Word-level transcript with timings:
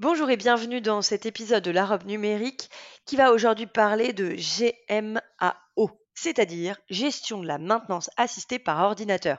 Bonjour 0.00 0.28
et 0.28 0.36
bienvenue 0.36 0.80
dans 0.80 1.02
cet 1.02 1.24
épisode 1.24 1.62
de 1.62 1.70
la 1.70 1.86
robe 1.86 2.04
numérique 2.04 2.68
qui 3.06 3.14
va 3.14 3.30
aujourd'hui 3.30 3.66
parler 3.66 4.12
de 4.12 4.34
GMAO, 4.34 5.90
c'est-à-dire 6.14 6.80
gestion 6.90 7.40
de 7.40 7.46
la 7.46 7.58
maintenance 7.58 8.10
assistée 8.16 8.58
par 8.58 8.80
ordinateur, 8.80 9.38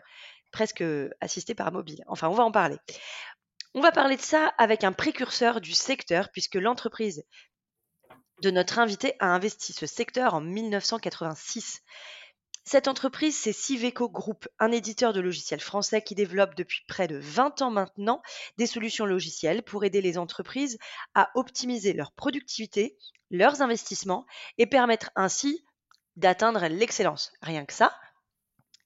presque 0.53 0.81
assistée 1.20 1.55
par 1.55 1.73
mobile. 1.73 2.05
Enfin, 2.07 2.30
on 2.30 2.33
va 2.33 2.45
en 2.45 2.53
parler. 2.53 2.77
On 3.73 3.81
va 3.81 3.91
parler 3.91 4.16
de 4.16 4.21
ça 4.21 4.53
avec 4.57 4.85
un 4.85 4.94
précurseur 4.94 5.59
du 5.59 5.73
secteur 5.73 6.30
puisque 6.31 6.55
l'entreprise 6.55 7.25
de 8.41 8.49
notre 8.49 8.80
invité 8.80 9.16
a 9.19 9.27
investi 9.27 9.73
ce 9.73 9.85
secteur 9.85 10.35
en 10.35 10.41
1986. 10.41 11.81
Cette 12.67 12.87
entreprise, 12.87 13.37
c'est 13.37 13.53
Civeco 13.53 14.09
Group, 14.09 14.47
un 14.57 14.71
éditeur 14.71 15.13
de 15.13 15.19
logiciels 15.19 15.59
français 15.59 16.01
qui 16.01 16.15
développe 16.15 16.55
depuis 16.55 16.81
près 16.88 17.07
de 17.07 17.15
20 17.15 17.61
ans 17.61 17.69
maintenant 17.69 18.23
des 18.57 18.65
solutions 18.65 19.05
logicielles 19.05 19.61
pour 19.61 19.83
aider 19.83 20.01
les 20.01 20.17
entreprises 20.17 20.79
à 21.13 21.29
optimiser 21.35 21.93
leur 21.93 22.11
productivité, 22.11 22.97
leurs 23.29 23.61
investissements 23.61 24.25
et 24.57 24.65
permettre 24.65 25.11
ainsi 25.15 25.63
d'atteindre 26.16 26.66
l'excellence. 26.66 27.31
Rien 27.44 27.66
que 27.66 27.73
ça. 27.73 27.95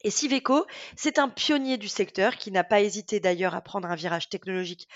Et 0.02 0.12
Civeco, 0.12 0.66
c'est 0.98 1.18
un 1.18 1.30
pionnier 1.30 1.78
du 1.78 1.88
secteur 1.88 2.36
qui 2.36 2.52
n'a 2.52 2.66
pas 2.66 2.82
hésité 2.82 3.22
d'ailleurs 3.22 3.56
à 3.56 3.62
prendre 3.62 3.90
un 3.90 3.96
virage 3.96 4.28
technologique 4.28 4.90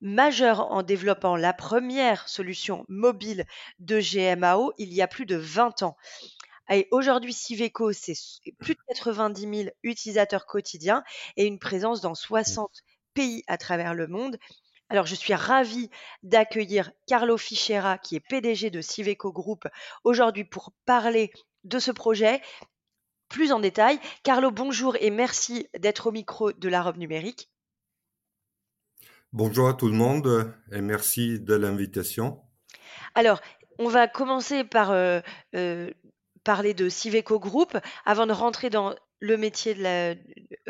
majeur 0.00 0.72
en 0.72 0.82
développant 0.82 1.36
la 1.36 1.52
première 1.52 2.28
solution 2.28 2.84
mobile 2.88 3.46
de 3.78 4.00
GMAO 4.00 4.72
il 4.76 4.92
y 4.92 5.02
a 5.02 5.06
plus 5.06 5.24
de 5.24 5.36
20 5.36 5.84
ans. 5.84 5.96
Et 6.70 6.88
aujourd'hui, 6.90 7.32
Civeco, 7.32 7.92
c'est 7.92 8.14
plus 8.58 8.74
de 8.74 8.80
90 8.88 9.40
000 9.40 9.70
utilisateurs 9.82 10.46
quotidiens 10.46 11.02
et 11.36 11.44
une 11.44 11.58
présence 11.58 12.00
dans 12.00 12.14
60 12.14 12.70
mmh. 12.70 12.90
pays 13.14 13.44
à 13.46 13.58
travers 13.58 13.94
le 13.94 14.06
monde. 14.06 14.38
Alors, 14.88 15.06
je 15.06 15.14
suis 15.14 15.34
ravie 15.34 15.90
d'accueillir 16.22 16.90
Carlo 17.06 17.36
Fichera, 17.36 17.98
qui 17.98 18.16
est 18.16 18.20
PDG 18.20 18.70
de 18.70 18.80
Civeco 18.80 19.32
Group, 19.32 19.66
aujourd'hui 20.04 20.44
pour 20.44 20.72
parler 20.84 21.32
de 21.64 21.78
ce 21.78 21.90
projet 21.90 22.40
plus 23.28 23.52
en 23.52 23.60
détail. 23.60 23.98
Carlo, 24.22 24.50
bonjour 24.50 24.96
et 25.00 25.10
merci 25.10 25.66
d'être 25.78 26.06
au 26.06 26.12
micro 26.12 26.52
de 26.52 26.68
la 26.68 26.82
robe 26.82 26.98
numérique. 26.98 27.50
Bonjour 29.32 29.68
à 29.68 29.74
tout 29.74 29.88
le 29.88 29.94
monde 29.94 30.54
et 30.70 30.80
merci 30.80 31.40
de 31.40 31.54
l'invitation. 31.54 32.40
Alors, 33.16 33.40
on 33.78 33.88
va 33.88 34.06
commencer 34.06 34.62
par 34.62 34.92
euh, 34.92 35.20
euh, 35.56 35.90
parler 36.44 36.74
de 36.74 36.88
Civeco 36.88 37.38
Group 37.38 37.76
avant 38.04 38.26
de 38.26 38.32
rentrer 38.32 38.70
dans 38.70 38.94
le 39.20 39.36
métier 39.36 39.74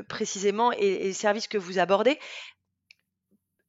précisément 0.08 0.72
et, 0.72 0.98
les 1.00 1.12
services 1.12 1.48
que 1.48 1.58
vous 1.58 1.78
abordez. 1.78 2.18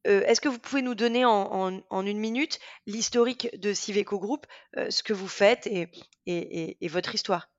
Euh, 0.07 0.21
est-ce 0.25 0.39
que 0.39 0.49
vous 0.49 0.59
pouvez 0.59 0.83
nous 0.83 0.95
donner 0.95 1.25
en, 1.25 1.81
une 2.05 2.19
minute 2.19 2.59
l'historique 2.85 3.49
de 3.59 3.73
Civeco 3.73 4.19
Group, 4.19 4.45
euh, 4.77 4.89
ce 4.89 5.01
que 5.01 5.13
vous 5.13 5.27
faites 5.27 5.67
et, 5.67 6.89
votre 6.89 7.15
histoire? 7.15 7.49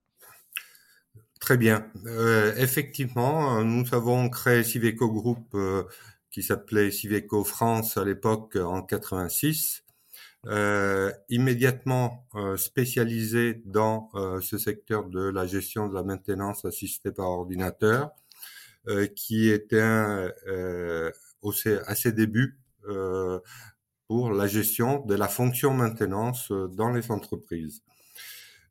Très 1.40 1.56
bien. 1.56 1.90
Euh, 2.06 2.54
effectivement, 2.56 3.62
nous 3.64 3.92
avons 3.92 4.30
créé 4.30 4.62
Civeco 4.62 5.10
Group 5.10 5.56
qui 6.30 6.42
s'appelait 6.42 6.90
Civeco 6.90 7.44
France 7.44 7.96
à 7.96 8.04
l'époque 8.04 8.56
en 8.56 8.82
86 8.82 9.85
euh, 10.46 11.10
immédiatement 11.28 12.24
euh, 12.36 12.56
spécialisé 12.56 13.62
dans 13.64 14.10
euh, 14.14 14.40
ce 14.40 14.58
secteur 14.58 15.08
de 15.08 15.28
la 15.28 15.44
gestion 15.44 15.88
de 15.88 15.94
la 15.94 16.04
maintenance 16.04 16.64
assistée 16.64 17.10
par 17.10 17.30
ordinateur, 17.30 18.10
qui 19.16 19.50
était 19.50 19.80
un, 19.80 20.30
à 21.86 21.94
ses 21.96 22.12
débuts 22.12 22.56
pour 24.06 24.30
la 24.30 24.46
gestion 24.46 25.04
de 25.04 25.16
la 25.16 25.26
fonction 25.26 25.74
maintenance 25.74 26.52
dans 26.52 26.90
les 26.90 27.10
entreprises. 27.10 27.82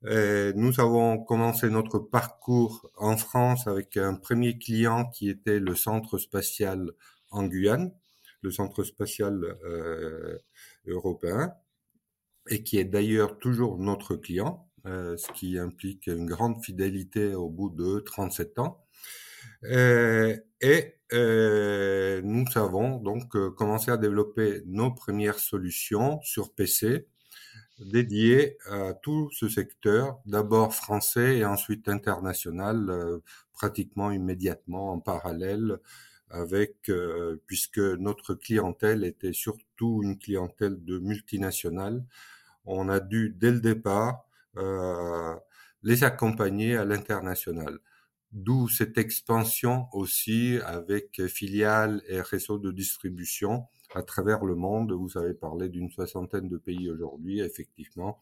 nous 0.03 0.79
avons 0.79 1.21
commencé 1.21 1.69
notre 1.69 1.99
parcours 1.99 2.89
en 2.95 3.17
France 3.17 3.67
avec 3.67 3.97
un 3.97 4.15
premier 4.15 4.57
client 4.57 5.03
qui 5.03 5.29
était 5.29 5.59
le 5.59 5.75
centre 5.75 6.17
spatial 6.17 6.91
en 7.29 7.43
Guyane, 7.43 7.91
le 8.41 8.51
centre 8.51 8.83
spatial 8.83 9.57
euh, 9.65 10.37
européen 10.87 11.53
et 12.49 12.63
qui 12.63 12.77
est 12.77 12.85
d'ailleurs 12.85 13.39
toujours 13.39 13.77
notre 13.77 14.15
client, 14.15 14.67
euh, 14.85 15.17
ce 15.17 15.31
qui 15.33 15.57
implique 15.57 16.07
une 16.07 16.25
grande 16.25 16.63
fidélité 16.63 17.33
au 17.35 17.49
bout 17.49 17.69
de 17.69 17.99
37 17.99 18.59
ans. 18.59 18.83
Euh, 19.65 20.37
et 20.61 20.95
euh, 21.13 22.21
nous 22.23 22.45
avons 22.55 22.97
donc 22.97 23.35
euh, 23.35 23.51
commencé 23.51 23.91
à 23.91 23.97
développer 23.97 24.63
nos 24.65 24.91
premières 24.91 25.39
solutions 25.39 26.19
sur 26.23 26.53
PC 26.53 27.07
dédiées 27.79 28.57
à 28.69 28.93
tout 28.93 29.29
ce 29.31 29.49
secteur, 29.49 30.19
d'abord 30.25 30.73
français 30.73 31.37
et 31.37 31.45
ensuite 31.45 31.89
international, 31.89 32.89
euh, 32.89 33.19
pratiquement 33.53 34.11
immédiatement 34.11 34.91
en 34.93 34.99
parallèle 34.99 35.77
avec 36.31 36.91
puisque 37.45 37.77
notre 37.77 38.33
clientèle 38.33 39.05
était 39.05 39.31
surtout 39.31 40.01
une 40.03 40.17
clientèle 40.17 40.83
de 40.83 40.97
multinationales 40.97 42.03
on 42.65 42.89
a 42.89 42.99
dû 42.99 43.35
dès 43.37 43.51
le 43.51 43.59
départ 43.59 44.25
euh, 44.57 45.35
les 45.83 46.03
accompagner 46.03 46.75
à 46.75 46.85
l'international. 46.85 47.79
D'où 48.31 48.67
cette 48.67 48.97
expansion 48.97 49.87
aussi 49.93 50.59
avec 50.65 51.25
filiales 51.27 52.01
et 52.07 52.21
réseaux 52.21 52.59
de 52.59 52.71
distribution 52.71 53.67
à 53.93 54.03
travers 54.03 54.43
le 54.43 54.55
monde. 54.55 54.91
Vous 54.91 55.17
avez 55.17 55.33
parlé 55.33 55.69
d'une 55.69 55.89
soixantaine 55.89 56.49
de 56.49 56.57
pays 56.57 56.89
aujourd'hui, 56.89 57.39
effectivement. 57.39 58.21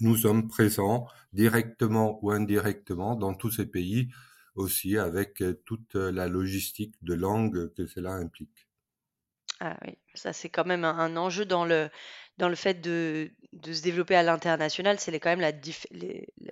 Nous 0.00 0.16
sommes 0.16 0.48
présents 0.48 1.06
directement 1.32 2.18
ou 2.22 2.30
indirectement 2.30 3.16
dans 3.16 3.34
tous 3.34 3.50
ces 3.50 3.66
pays 3.66 4.08
aussi 4.54 4.98
avec 4.98 5.42
toute 5.64 5.94
la 5.94 6.28
logistique 6.28 6.94
de 7.02 7.14
langue 7.14 7.72
que 7.74 7.86
cela 7.86 8.12
implique. 8.12 8.68
Ah 9.60 9.78
oui, 9.86 9.96
ça 10.14 10.32
c'est 10.32 10.48
quand 10.48 10.66
même 10.66 10.84
un, 10.84 11.16
enjeu 11.16 11.44
dans 11.44 11.64
le, 11.64 11.88
dans 12.38 12.48
le 12.48 12.54
fait 12.54 12.80
de, 12.80 13.30
de 13.52 13.72
se 13.72 13.82
développer 13.82 14.16
à 14.16 14.22
l'international, 14.22 14.98
c'est 14.98 15.18
quand 15.20 15.28
même 15.36 15.40
la, 15.40 15.52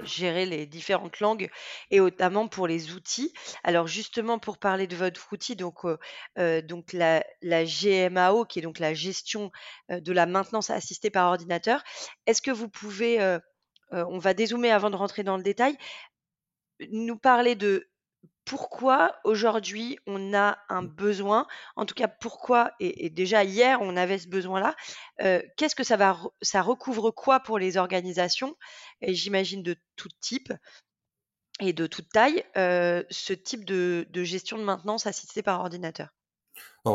gérer 0.03 0.45
les 0.45 0.67
différentes 0.67 1.21
langues 1.21 1.49
et 1.91 1.99
notamment 1.99 2.49
pour 2.49 2.67
les 2.67 2.93
outils. 2.93 3.33
Alors 3.65 3.87
justement 3.87 4.39
pour 4.39 4.59
parler 4.59 4.87
de 4.87 4.97
votre 4.97 5.33
outil, 5.33 5.57
donc, 5.57 5.85
euh, 5.85 5.97
euh, 6.39 6.61
donc 6.61 6.93
la, 6.93 7.23
GMAO 7.43 8.45
qui 8.45 8.59
est 8.59 8.63
donc 8.63 8.79
la 8.79 8.93
gestion 8.93 9.51
euh, 9.91 10.01
de 10.01 10.13
la 10.13 10.27
maintenance 10.27 10.71
assistée 10.71 11.11
par 11.11 11.29
ordinateur, 11.29 11.83
est-ce 12.27 12.43
que 12.43 12.51
vous 12.51 12.69
pouvez, 12.69 13.39
on 13.91 14.19
va 14.19 14.35
dézoomer 14.35 14.71
avant 14.71 14.91
de 14.91 14.97
rentrer 14.97 15.23
dans 15.23 15.37
le 15.37 15.43
détail, 15.43 15.77
nous 16.91 17.17
parler 17.17 17.55
de 17.55 17.89
pourquoi 18.45 19.17
aujourd'hui 19.25 19.99
on 20.07 20.35
a 20.35 20.59
un 20.69 20.83
mmh. 20.83 20.89
besoin, 20.89 21.47
en 21.77 21.87
tout 21.87 21.95
cas 21.95 22.09
pourquoi, 22.09 22.73
et, 22.81 23.11
déjà 23.11 23.45
hier 23.45 23.79
on 23.81 23.97
avait 23.97 24.19
ce 24.19 24.29
besoin-là, 24.29 24.75
euh, 25.23 25.41
qu'est-ce 25.57 25.77
que 25.77 25.85
ça 25.85 25.97
va, 25.97 26.19
ça 26.43 26.63
recouvre 26.63 27.11
quoi 27.11 27.41
pour 27.41 27.59
les 27.59 27.77
organisations, 27.77 28.57
et 29.01 29.15
j'imagine 29.15 29.63
de 29.63 29.77
tout 29.97 30.09
type 30.21 30.53
et 31.61 31.73
de 31.73 31.87
toute 31.87 32.09
taille, 32.09 32.43
euh, 32.57 33.03
ce 33.11 33.35
type 33.35 33.65
de, 33.65 34.07
gestion 34.15 34.59
de 34.59 34.65
maintenance 34.65 35.07
assistée 35.07 35.43
par 35.43 35.61
ordinateur? 35.61 36.09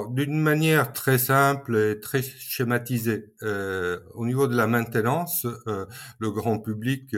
D'une 0.09 0.41
manière 0.41 0.93
très 0.93 1.19
simple 1.19 1.77
et 1.77 1.99
très 1.99 2.23
schématisée, 2.23 3.35
euh, 3.43 3.99
au 4.15 4.25
niveau 4.25 4.47
de 4.47 4.55
la 4.55 4.65
maintenance, 4.65 5.45
le 6.19 6.31
grand 6.31 6.59
public 6.59 7.15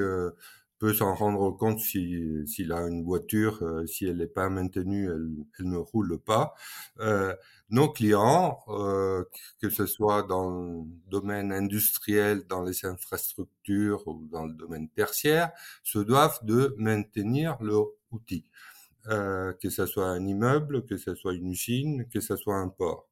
peut 0.79 0.93
s'en 0.93 1.15
rendre 1.15 1.51
compte 1.51 1.79
si 1.79 2.45
s'il 2.45 2.71
a 2.71 2.81
une 2.87 3.03
voiture, 3.03 3.63
euh, 3.63 3.85
si 3.87 4.05
elle 4.05 4.17
n'est 4.17 4.27
pas 4.27 4.49
maintenue, 4.49 5.09
elle, 5.11 5.29
elle, 5.59 5.69
ne 5.69 5.77
roule 5.77 6.19
pas. 6.19 6.53
Euh, 6.99 7.33
nos 7.69 7.89
clients, 7.89 8.59
euh, 8.69 9.23
que 9.61 9.69
ce 9.69 9.85
soit 9.85 10.23
dans 10.23 10.49
le 10.49 10.83
domaine 11.09 11.51
industriel, 11.51 12.43
dans 12.47 12.63
les 12.63 12.85
infrastructures 12.85 14.07
ou 14.07 14.27
dans 14.31 14.45
le 14.45 14.53
domaine 14.53 14.89
tertiaire, 14.89 15.51
se 15.83 15.99
doivent 15.99 16.39
de 16.43 16.75
maintenir 16.77 17.57
leur 17.61 17.87
outil, 18.11 18.45
euh, 19.07 19.53
que 19.53 19.69
ce 19.69 19.85
soit 19.85 20.07
un 20.07 20.25
immeuble, 20.25 20.85
que 20.85 20.97
ce 20.97 21.15
soit 21.15 21.33
une 21.33 21.47
usine, 21.51 22.07
que 22.09 22.19
ce 22.21 22.35
soit 22.35 22.57
un 22.57 22.69
port. 22.69 23.07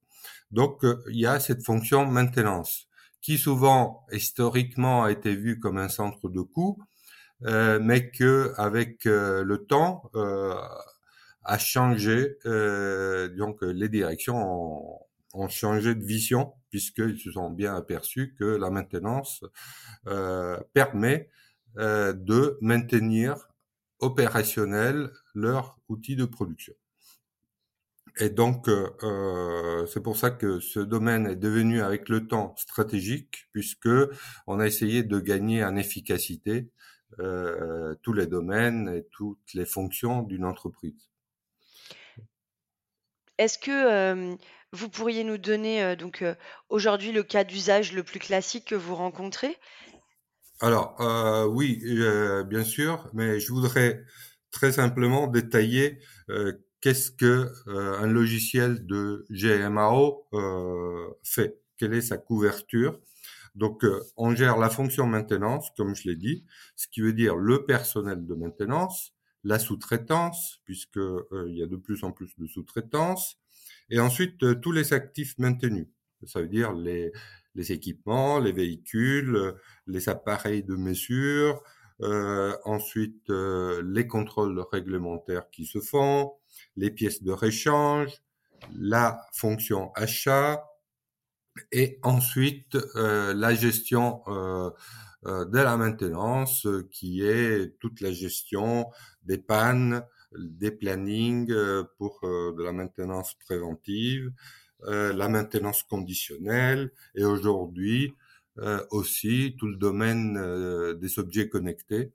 Donc 0.51 0.83
il 1.09 1.19
y 1.19 1.25
a 1.25 1.39
cette 1.39 1.63
fonction 1.63 2.05
maintenance 2.05 2.87
qui 3.21 3.37
souvent 3.37 4.05
historiquement 4.11 5.03
a 5.03 5.11
été 5.11 5.35
vu 5.35 5.59
comme 5.59 5.77
un 5.77 5.89
centre 5.89 6.29
de 6.29 6.41
coût, 6.41 6.77
euh, 6.79 6.94
mais 7.41 8.11
que 8.11 8.53
avec 8.57 9.05
euh, 9.05 9.43
le 9.43 9.65
temps 9.65 10.09
euh, 10.15 10.55
a 11.43 11.57
changé. 11.57 12.37
donc 13.37 13.61
les 13.61 13.89
directions 13.89 14.35
ont, 14.35 14.99
ont, 15.33 15.49
changé 15.49 15.93
de 15.95 16.03
vision 16.03 16.53
puisqu'ils 16.69 17.19
se 17.19 17.31
sont 17.31 17.51
bien 17.51 17.75
aperçus 17.75 18.35
que 18.39 18.45
la 18.45 18.69
maintenance 18.69 19.43
permet 20.73 21.29
de 21.75 22.57
maintenir 22.61 23.47
opérationnel 23.99 25.11
leur 25.35 25.77
outil 25.87 26.15
de 26.15 26.25
production. 26.25 26.73
Et 28.17 28.29
donc, 28.29 28.69
euh, 28.69 29.85
c'est 29.87 30.01
pour 30.01 30.15
ça 30.15 30.31
que 30.31 30.59
ce 30.61 30.79
domaine 30.79 31.27
est 31.27 31.35
devenu 31.35 31.81
avec 31.81 32.07
le 32.07 32.27
temps 32.27 32.55
stratégique, 32.55 33.49
puisque 33.51 33.89
on 34.47 34.59
a 34.59 34.67
essayé 34.67 35.03
de 35.03 35.19
gagner 35.19 35.65
en 35.65 35.75
efficacité 35.75 36.69
euh, 37.19 37.95
tous 38.01 38.13
les 38.13 38.27
domaines 38.27 38.89
et 38.89 39.05
toutes 39.11 39.53
les 39.53 39.65
fonctions 39.65 40.21
d'une 40.21 40.45
entreprise. 40.45 41.09
Est-ce 43.37 43.57
que 43.57 44.37
vous 44.71 44.89
pourriez 44.89 45.25
nous 45.25 45.37
donner 45.37 45.97
donc 45.97 46.23
aujourd'hui 46.69 47.11
le 47.11 47.21
cas 47.21 47.43
d'usage 47.43 47.91
le 47.91 48.03
plus 48.03 48.19
classique 48.19 48.65
que 48.65 48.75
vous 48.75 48.95
rencontrez? 48.95 49.57
Alors 50.61 50.95
oui, 51.51 51.83
bien 52.47 52.63
sûr, 52.63 53.09
mais 53.13 53.41
je 53.41 53.51
voudrais 53.51 54.05
très 54.51 54.71
simplement 54.71 55.27
détailler 55.27 55.99
qu'est-ce 56.85 57.09
que 57.09 57.51
euh, 57.67 57.97
un 57.97 58.05
logiciel 58.05 58.85
de 58.85 59.25
GMAO 59.31 60.27
euh, 60.33 61.07
fait. 61.23 61.59
Quelle 61.77 61.95
est 61.95 62.01
sa 62.01 62.17
couverture? 62.19 62.99
Donc, 63.55 63.83
euh, 63.83 64.01
on 64.17 64.35
gère 64.35 64.57
la 64.57 64.69
fonction 64.69 65.07
maintenance, 65.07 65.71
comme 65.77 65.95
je 65.95 66.09
l'ai 66.09 66.15
dit, 66.15 66.45
ce 66.75 66.87
qui 66.87 67.01
veut 67.01 67.13
dire 67.13 67.35
le 67.35 67.65
personnel 67.65 68.25
de 68.25 68.35
maintenance, 68.35 69.13
la 69.43 69.59
sous-traitance, 69.59 70.59
puisque 70.65 70.97
il 70.97 71.55
y 71.55 71.63
a 71.63 71.67
de 71.67 71.75
plus 71.75 72.03
en 72.03 72.11
plus 72.11 72.35
de 72.37 72.47
sous-traitance, 72.47 73.37
et 73.89 73.99
ensuite 73.99 74.59
tous 74.59 74.71
les 74.71 74.93
actifs 74.93 75.37
maintenus. 75.37 75.87
Ça 76.25 76.41
veut 76.41 76.47
dire 76.47 76.73
les, 76.73 77.11
les 77.53 77.71
équipements, 77.71 78.39
les 78.39 78.51
véhicules, 78.51 79.53
les 79.87 80.09
appareils 80.09 80.63
de 80.63 80.75
mesure, 80.75 81.61
euh, 82.01 82.55
ensuite 82.65 83.29
les 83.29 84.07
contrôles 84.07 84.59
réglementaires 84.71 85.49
qui 85.49 85.65
se 85.65 85.79
font, 85.79 86.33
les 86.75 86.91
pièces 86.91 87.23
de 87.23 87.31
réchange, 87.31 88.11
la 88.73 89.25
fonction 89.33 89.91
achat 89.95 90.63
et 91.71 91.99
ensuite 92.03 92.77
euh, 92.95 93.33
la 93.33 93.53
gestion 93.53 94.21
euh, 94.27 94.69
euh, 95.25 95.45
de 95.45 95.57
la 95.57 95.77
maintenance 95.77 96.67
qui 96.91 97.21
est 97.25 97.77
toute 97.79 98.01
la 98.01 98.11
gestion 98.11 98.87
des 99.23 99.37
pannes, 99.37 100.03
des 100.37 100.71
plannings 100.71 101.53
pour 101.97 102.19
de 102.23 102.61
la 102.61 102.71
maintenance 102.71 103.35
préventive, 103.35 104.31
la 104.83 105.29
maintenance 105.29 105.81
conditionnelle 105.83 106.91
et 107.15 107.23
aujourd'hui 107.23 108.13
aussi 108.91 109.55
tout 109.57 109.67
le 109.67 109.77
domaine 109.77 110.99
des 110.99 111.19
objets 111.19 111.47
connectés 111.47 112.11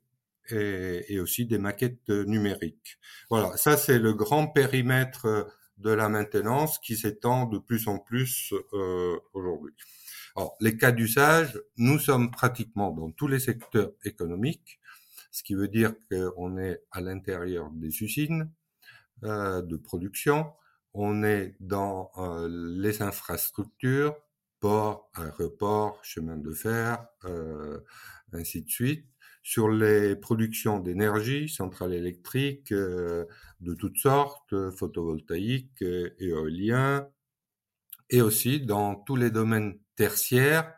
et, 0.51 1.19
aussi 1.19 1.47
des 1.47 1.57
maquettes 1.57 2.09
numériques. 2.09 2.99
Voilà, 3.29 3.57
ça 3.57 3.75
c'est 3.75 3.99
le 3.99 4.13
grand 4.13 4.47
périmètre 4.47 5.47
de 5.81 5.91
la 5.91 6.09
maintenance 6.09 6.79
qui 6.79 6.95
s'étend 6.95 7.45
de 7.45 7.57
plus 7.57 7.87
en 7.87 7.99
plus 7.99 8.53
euh, 8.73 9.19
aujourd'hui. 9.33 9.73
Alors, 10.35 10.55
les 10.61 10.77
cas 10.77 10.91
d'usage, 10.91 11.61
nous 11.77 11.99
sommes 11.99 12.31
pratiquement 12.31 12.91
dans 12.91 13.11
tous 13.11 13.27
les 13.27 13.39
secteurs 13.39 13.91
économiques, 14.05 14.79
ce 15.31 15.43
qui 15.43 15.55
veut 15.55 15.67
dire 15.67 15.93
qu'on 16.09 16.57
est 16.57 16.83
à 16.91 17.01
l'intérieur 17.01 17.69
des 17.71 18.03
usines 18.03 18.49
euh, 19.23 19.61
de 19.61 19.77
production, 19.77 20.51
on 20.93 21.23
est 21.23 21.55
dans 21.59 22.11
euh, 22.17 22.47
les 22.49 23.01
infrastructures, 23.01 24.15
ports, 24.59 25.09
aéroports, 25.13 25.99
chemins 26.03 26.37
de 26.37 26.53
fer, 26.53 27.05
euh, 27.25 27.79
ainsi 28.33 28.63
de 28.63 28.69
suite 28.69 29.05
sur 29.43 29.69
les 29.69 30.15
productions 30.15 30.79
d'énergie, 30.79 31.49
centrales 31.49 31.93
électriques 31.93 32.71
euh, 32.71 33.25
de 33.59 33.73
toutes 33.73 33.97
sortes, 33.97 34.53
photovoltaïques, 34.77 35.81
et 35.81 36.13
éoliens, 36.19 37.07
et 38.09 38.21
aussi 38.21 38.59
dans 38.59 38.95
tous 38.95 39.15
les 39.15 39.31
domaines 39.31 39.79
tertiaires 39.95 40.73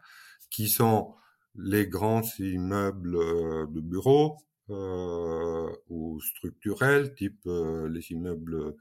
qui 0.49 0.69
sont 0.69 1.15
les 1.55 1.87
grands 1.87 2.23
immeubles 2.39 3.15
euh, 3.15 3.67
de 3.67 3.81
bureaux 3.81 4.37
euh, 4.69 5.69
ou 5.89 6.19
structurels, 6.21 7.13
type 7.15 7.41
euh, 7.47 7.89
les 7.89 8.11
immeubles 8.11 8.75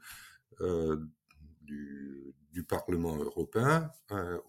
du, 1.61 2.35
du, 2.51 2.63
Parlement 2.63 3.17
européen 3.17 3.89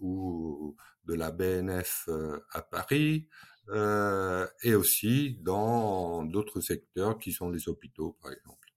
ou 0.00 0.76
de 1.06 1.14
la 1.14 1.32
BNF 1.32 2.08
à 2.52 2.62
Paris, 2.62 3.26
euh, 3.70 4.46
et 4.62 4.74
aussi 4.74 5.38
dans 5.42 6.24
d'autres 6.24 6.60
secteurs 6.60 7.18
qui 7.18 7.32
sont 7.32 7.50
les 7.50 7.68
hôpitaux, 7.68 8.16
par 8.20 8.32
exemple. 8.32 8.68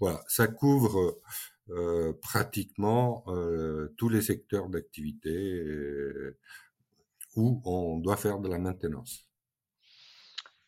Voilà, 0.00 0.24
ça 0.28 0.48
couvre 0.48 1.20
euh, 1.70 2.12
pratiquement 2.20 3.24
euh, 3.28 3.94
tous 3.96 4.08
les 4.08 4.22
secteurs 4.22 4.68
d'activité 4.68 5.62
où 7.36 7.60
on 7.64 7.98
doit 7.98 8.16
faire 8.16 8.38
de 8.40 8.48
la 8.48 8.58
maintenance. 8.58 9.28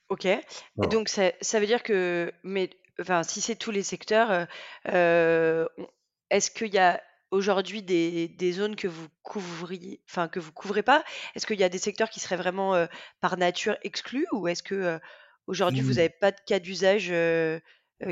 Ok. 0.08 0.28
Donc 0.76 1.08
ça, 1.08 1.32
ça, 1.40 1.58
veut 1.58 1.66
dire 1.66 1.82
que, 1.82 2.32
mais 2.44 2.70
enfin, 3.00 3.24
si 3.24 3.40
c'est 3.40 3.56
tous 3.56 3.72
les 3.72 3.82
secteurs, 3.82 4.46
est-ce 4.84 6.50
qu'il 6.50 6.72
y 6.72 6.78
a 6.78 7.02
aujourd'hui 7.30 7.82
des, 7.82 8.28
des, 8.28 8.52
zones 8.52 8.76
que 8.76 8.88
vous 8.88 9.08
couvriez, 9.22 10.00
enfin 10.08 10.28
que 10.28 10.40
vous 10.40 10.52
couvrez 10.52 10.82
pas? 10.82 11.04
Est-ce 11.34 11.46
qu'il 11.46 11.58
y 11.58 11.64
a 11.64 11.68
des 11.68 11.78
secteurs 11.78 12.10
qui 12.10 12.20
seraient 12.20 12.36
vraiment 12.36 12.74
euh, 12.74 12.86
par 13.20 13.36
nature 13.36 13.76
exclus 13.82 14.26
ou 14.32 14.48
est-ce 14.48 14.62
que 14.62 14.74
euh, 14.74 14.98
aujourd'hui 15.46 15.80
vous 15.80 15.94
n'avez 15.94 16.08
mmh. 16.08 16.20
pas 16.20 16.32
de 16.32 16.40
cas 16.46 16.58
d'usage 16.58 17.08
euh, 17.10 17.58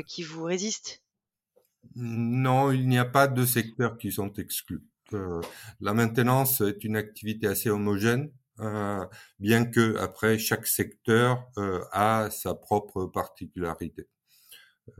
qui 0.07 0.23
vous 0.23 0.43
résistent? 0.43 1.01
Non, 1.95 2.71
il 2.71 2.87
n'y 2.87 2.97
a 2.97 3.05
pas 3.05 3.27
de 3.27 3.45
secteurs 3.45 3.97
qui 3.97 4.11
sont 4.11 4.33
exclus. 4.33 4.83
la 5.11 5.93
maintenance 5.93 6.61
est 6.61 6.83
une 6.83 6.97
activité 6.97 7.47
assez 7.47 7.69
homogène, 7.69 8.31
bien 9.39 9.65
que 9.65 9.95
après 9.97 10.39
chaque 10.39 10.65
secteur 10.65 11.45
a 11.91 12.29
sa 12.31 12.55
propre 12.55 13.05
particularité. 13.05 14.07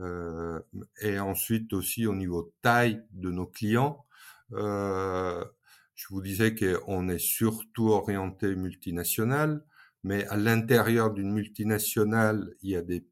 Euh, 0.00 0.60
et 1.00 1.18
ensuite 1.18 1.72
aussi 1.72 2.06
au 2.06 2.14
niveau 2.14 2.52
taille 2.62 3.02
de 3.12 3.30
nos 3.30 3.46
clients, 3.46 4.04
euh, 4.04 4.05
je 4.50 6.06
vous 6.10 6.22
disais 6.22 6.54
qu'on 6.54 7.08
est 7.08 7.18
surtout 7.18 7.88
orienté 7.88 8.54
multinational, 8.54 9.64
mais 10.02 10.24
à 10.26 10.36
l'intérieur 10.36 11.12
d'une 11.12 11.32
multinationale, 11.32 12.54
il 12.62 12.70
y 12.70 12.76
a 12.76 12.82
des 12.82 13.06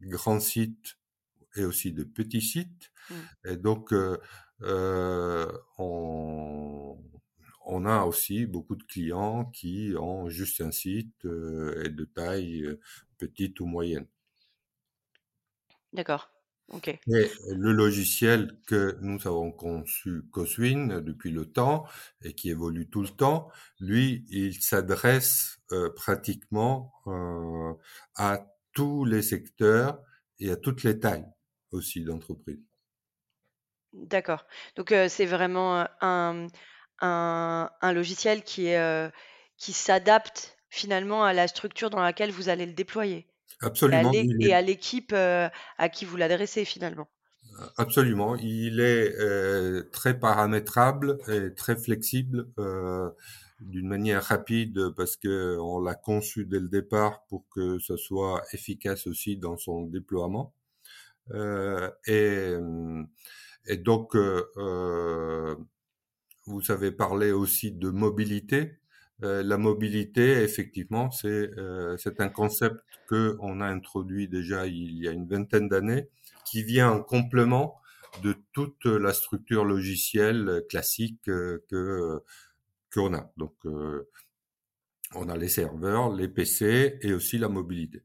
grands 0.00 0.40
sites 0.40 0.96
et 1.56 1.64
aussi 1.64 1.92
de 1.92 2.04
petits 2.04 2.40
sites. 2.40 2.90
Mmh. 3.10 3.14
Et 3.46 3.56
donc, 3.56 3.92
euh, 3.92 4.18
euh, 4.62 5.50
on, 5.78 6.98
on, 7.66 7.86
a 7.86 8.04
aussi 8.04 8.46
beaucoup 8.46 8.76
de 8.76 8.82
clients 8.84 9.46
qui 9.46 9.94
ont 9.98 10.28
juste 10.28 10.60
un 10.60 10.70
site 10.70 11.24
euh, 11.24 11.82
et 11.84 11.88
de 11.88 12.04
taille 12.04 12.64
euh, 12.64 12.80
petite 13.18 13.60
ou 13.60 13.66
moyenne. 13.66 14.06
D'accord. 15.92 16.30
OK. 16.70 16.98
le 17.06 17.72
logiciel 17.72 18.56
que 18.66 18.96
nous 19.00 19.26
avons 19.26 19.50
conçu, 19.50 20.22
Coswin, 20.30 21.00
depuis 21.00 21.32
le 21.32 21.50
temps 21.50 21.84
et 22.22 22.32
qui 22.32 22.50
évolue 22.50 22.88
tout 22.88 23.02
le 23.02 23.08
temps, 23.08 23.50
lui, 23.80 24.24
il 24.30 24.54
s'adresse 24.62 25.58
euh, 25.72 25.90
pratiquement 25.90 26.92
euh, 27.08 27.74
à 28.14 28.46
tous 28.72 29.04
les 29.04 29.22
secteurs 29.22 30.00
et 30.38 30.50
à 30.50 30.56
toutes 30.56 30.84
les 30.84 31.00
tailles 31.00 31.26
aussi 31.72 32.02
d'entreprise. 32.04 32.60
D'accord. 33.92 34.46
Donc 34.76 34.92
euh, 34.92 35.08
c'est 35.08 35.26
vraiment 35.26 35.84
un, 36.00 36.46
un, 37.00 37.70
un, 37.80 37.92
logiciel 37.92 38.44
qui, 38.44 38.68
qui 39.56 39.72
s'adapte 39.72 40.56
finalement 40.68 41.24
à 41.24 41.32
la 41.32 41.48
structure 41.48 41.90
dans 41.90 42.00
laquelle 42.00 42.30
vous 42.30 42.48
allez 42.48 42.66
le 42.66 42.74
déployer. 42.74 43.26
Absolument. 43.60 44.12
Et 44.12 44.54
à 44.54 44.62
l'équipe 44.62 45.12
euh, 45.12 45.48
à 45.78 45.88
qui 45.88 46.04
vous 46.04 46.16
l'adressez 46.16 46.64
finalement? 46.64 47.08
Absolument. 47.76 48.36
Il 48.36 48.80
est 48.80 49.14
euh, 49.18 49.82
très 49.92 50.18
paramétrable 50.18 51.18
et 51.28 51.52
très 51.54 51.76
flexible 51.76 52.48
euh, 52.58 53.10
d'une 53.60 53.88
manière 53.88 54.22
rapide 54.22 54.90
parce 54.96 55.16
que 55.16 55.58
on 55.58 55.80
l'a 55.80 55.94
conçu 55.94 56.46
dès 56.46 56.60
le 56.60 56.68
départ 56.68 57.24
pour 57.28 57.44
que 57.50 57.78
ce 57.78 57.96
soit 57.96 58.42
efficace 58.52 59.06
aussi 59.06 59.36
dans 59.36 59.56
son 59.56 59.82
déploiement. 59.82 60.54
Euh, 61.32 61.90
et, 62.06 62.54
et, 63.66 63.76
donc, 63.76 64.16
vous 66.46 66.70
avez 66.70 66.92
parlé 66.92 67.32
aussi 67.32 67.72
de 67.72 67.90
mobilité. 67.90 68.79
Euh, 69.22 69.42
la 69.42 69.58
mobilité, 69.58 70.42
effectivement, 70.42 71.10
c'est 71.10 71.28
euh, 71.58 71.96
c'est 71.98 72.20
un 72.20 72.28
concept 72.28 72.80
que 73.06 73.36
on 73.40 73.60
a 73.60 73.66
introduit 73.66 74.28
déjà 74.28 74.66
il 74.66 74.98
y 74.98 75.08
a 75.08 75.12
une 75.12 75.28
vingtaine 75.28 75.68
d'années, 75.68 76.08
qui 76.44 76.62
vient 76.62 76.90
en 76.90 77.02
complément 77.02 77.80
de 78.22 78.34
toute 78.52 78.86
la 78.86 79.12
structure 79.12 79.64
logicielle 79.64 80.64
classique 80.68 81.28
euh, 81.28 81.64
que 81.68 82.22
qu'on 82.92 83.14
a. 83.14 83.30
Donc, 83.36 83.54
on 85.14 85.28
a 85.28 85.36
les 85.36 85.48
serveurs, 85.48 86.12
les 86.12 86.28
PC 86.28 86.98
et 87.02 87.12
aussi 87.12 87.38
la 87.38 87.48
mobilité. 87.48 88.02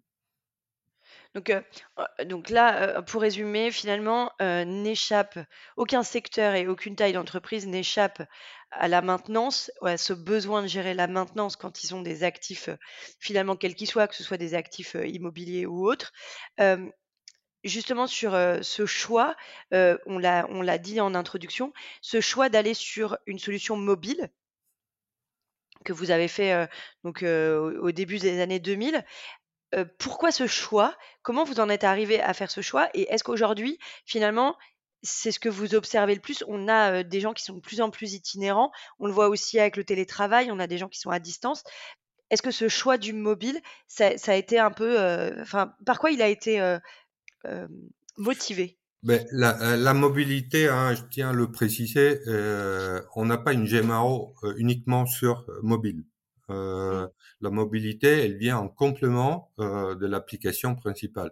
Donc, 1.36 1.52
donc 2.24 2.50
là, 2.50 3.02
pour 3.04 3.22
résumer, 3.22 3.70
finalement, 3.70 4.32
n'échappe 4.40 5.38
aucun 5.76 6.02
secteur 6.02 6.56
et 6.56 6.68
aucune 6.68 6.96
taille 6.96 7.14
d'entreprise 7.14 7.68
n'échappe 7.68 8.24
à 8.72 8.88
la 8.88 9.02
maintenance, 9.02 9.70
à 9.82 9.98
ce 9.98 10.14
besoin 10.14 10.62
de 10.62 10.68
gérer 10.68 10.94
la 10.94 11.08
maintenance 11.08 11.58
quand 11.58 11.84
ils 11.84 11.94
ont 11.94 12.02
des 12.02 12.24
actifs, 12.24 12.70
finalement, 13.20 13.58
quels 13.58 13.76
qu'ils 13.76 13.88
soient, 13.88 14.08
que 14.08 14.16
ce 14.16 14.24
soit 14.24 14.38
des 14.38 14.54
actifs 14.56 14.96
immobiliers 15.06 15.66
ou 15.66 15.88
autres. 15.88 16.14
justement, 17.66 18.08
sur 18.08 18.32
ce 18.62 18.86
choix, 18.86 19.36
on 19.72 20.18
l'a 20.18 20.48
on 20.50 20.62
l'a 20.62 20.78
dit 20.78 21.02
en 21.02 21.16
introduction, 21.16 21.74
ce 22.02 22.22
choix 22.22 22.48
d'aller 22.50 22.74
sur 22.74 23.18
une 23.26 23.40
solution 23.40 23.76
mobile 23.76 24.30
que 25.84 25.94
vous 25.94 26.12
avez 26.12 26.28
fait 26.28 26.68
donc 27.04 27.24
au 27.24 27.92
début 27.92 28.18
des 28.20 28.40
années 28.42 28.60
2000 28.60 29.04
pourquoi 30.00 30.32
ce 30.32 30.48
choix? 30.48 30.96
Comment 31.22 31.44
vous 31.44 31.60
en 31.60 31.70
êtes 31.70 31.84
arrivé 31.84 32.22
à 32.22 32.34
faire 32.34 32.52
ce 32.52 32.62
choix? 32.62 32.90
Et 32.94 33.12
est-ce 33.12 33.24
qu'aujourd'hui, 33.24 33.80
finalement, 34.06 34.56
c'est 35.04 35.32
ce 35.32 35.40
que 35.40 35.50
vous 35.50 35.76
observez 35.76 36.16
le 36.16 36.22
plus? 36.22 36.44
On 36.48 36.68
a, 36.68 37.04
des 37.04 37.20
gens 37.20 37.34
qui 37.34 37.44
sont 37.44 37.56
de 37.56 37.62
plus 37.62 37.82
en 37.82 37.90
plus 37.90 38.14
itinérants. 38.14 38.72
On 39.00 39.08
le 39.08 39.14
voit 39.14 39.30
aussi 39.30 39.60
avec 39.60 39.78
le 39.78 39.84
télétravail, 39.84 40.52
on 40.52 40.60
a 40.60 40.68
des 40.68 40.78
gens 40.78 40.88
qui 40.88 41.00
sont 41.00 41.12
à 41.12 41.20
distance. 41.20 41.64
Est-ce 42.30 42.42
que 42.42 42.52
ce 42.52 42.68
choix 42.68 42.98
du 42.98 43.14
mobile, 43.14 43.60
ça 43.88 44.14
a 44.28 44.36
été 44.36 44.58
un 44.60 44.72
peu, 44.72 44.98
enfin, 45.42 45.74
par 45.86 46.00
quoi 46.00 46.12
il 46.12 46.22
a 46.22 46.28
été, 46.28 46.78
motivé? 48.18 48.80
Ben, 49.04 49.24
la, 49.32 49.94
mobilité, 49.94 50.68
hein, 50.68 50.96
je 50.96 51.04
tiens 51.12 51.30
à 51.30 51.34
le 51.34 51.52
préciser, 51.52 52.20
on 53.16 53.26
n'a 53.26 53.38
pas 53.38 53.54
une 53.54 53.66
GMAO 53.66 54.34
uniquement 54.58 55.06
sur 55.06 55.46
mobile. 55.62 56.04
Euh, 56.50 57.08
la 57.42 57.50
mobilité, 57.50 58.08
elle 58.08 58.38
vient 58.38 58.58
en 58.58 58.68
complément 58.70 59.52
euh, 59.60 59.96
de 59.96 60.06
l'application 60.06 60.76
principale. 60.76 61.32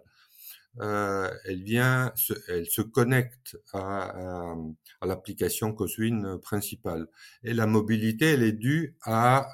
Euh, 0.80 1.30
elle 1.44 1.62
vient, 1.62 2.12
se, 2.16 2.32
elle 2.48 2.66
se 2.66 2.82
connecte 2.82 3.56
à, 3.72 4.54
à, 5.00 5.06
l'application 5.06 5.72
Coswin 5.72 6.38
principale. 6.38 7.06
Et 7.44 7.54
la 7.54 7.66
mobilité, 7.66 8.32
elle 8.32 8.42
est 8.42 8.52
due 8.52 8.96
à 9.02 9.48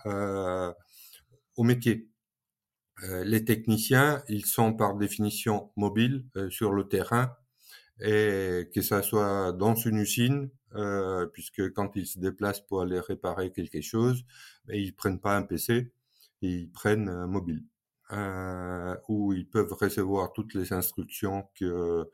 au 1.57 1.65
métier. 1.65 2.09
les 3.03 3.45
techniciens, 3.45 4.23
ils 4.29 4.47
sont 4.47 4.73
par 4.75 4.97
définition 4.97 5.73
mobiles 5.77 6.25
sur 6.51 6.73
le 6.73 6.89
terrain 6.89 7.37
et 8.03 8.69
que 8.75 8.83
ça 8.83 9.03
soit 9.03 9.53
dans 9.53 9.75
une 9.75 9.99
usine, 9.99 10.51
euh, 10.75 11.27
puisque 11.27 11.73
quand 11.73 11.97
ils 11.97 12.07
se 12.07 12.19
déplacent 12.19 12.61
pour 12.61 12.83
aller 12.83 13.01
réparer 13.01 13.53
quelque 13.53 13.81
chose, 13.83 14.25
ben, 14.67 14.77
ils 14.77 14.95
prennent 14.95 15.21
pas 15.21 15.37
un 15.37 15.43
PC, 15.43 15.93
ils 16.43 16.71
prennent 16.71 17.09
un 17.09 17.27
mobile, 17.27 17.65
euh, 18.13 18.97
où 19.09 19.33
ils 19.33 19.49
peuvent 19.49 19.73
recevoir 19.73 20.33
toutes 20.33 20.55
les 20.55 20.73
instructions 20.73 21.49
que, 21.55 22.09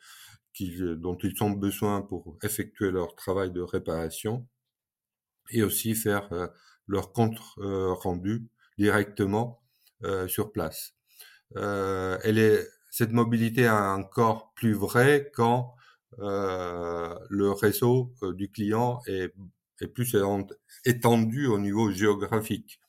dont 0.95 1.19
ils 1.19 1.43
ont 1.43 1.51
besoin 1.51 2.03
pour 2.03 2.39
effectuer 2.43 2.91
leur 2.91 3.15
travail 3.15 3.51
de 3.53 3.61
réparation, 3.61 4.47
et 5.51 5.63
aussi 5.63 5.95
faire 5.95 6.33
euh, 6.33 6.47
leur 6.87 7.13
compte 7.13 7.39
euh, 7.59 7.93
rendu 7.93 8.49
directement 8.79 9.63
euh, 10.05 10.29
sur 10.29 10.53
place. 10.53 10.95
elle 11.55 12.39
est 12.39 12.67
cette 12.97 13.13
mobilité 13.13 13.65
est 13.65 13.69
encore 13.69 14.55
plus 14.55 14.73
vraie 14.73 15.31
quand 15.35 15.75
euh, 16.19 17.15
le 17.29 17.51
réseau 17.51 18.15
euh, 18.23 18.33
du 18.33 18.51
client 18.51 19.03
est, 19.07 19.35
plus 19.93 20.17
étendu 20.87 21.47
au 21.47 21.59
niveau 21.59 21.91
géographique. 21.91 22.81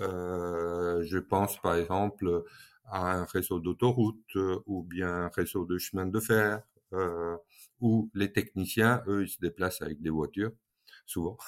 Euh, 0.00 1.04
je 1.04 1.18
pense 1.18 1.62
par 1.62 1.76
exemple 1.76 2.42
à 2.86 3.12
un 3.12 3.24
réseau 3.24 3.60
d'autoroutes 3.60 4.34
ou 4.66 4.82
bien 4.82 5.26
un 5.26 5.28
réseau 5.28 5.64
de 5.64 5.78
chemin 5.78 6.06
de 6.06 6.18
fer, 6.18 6.60
où 7.80 8.10
les 8.14 8.32
techniciens, 8.32 9.04
eux, 9.06 9.22
ils 9.22 9.28
se 9.28 9.38
déplacent 9.38 9.82
avec 9.82 10.02
des 10.02 10.10
voitures, 10.10 10.50
souvent. 11.06 11.38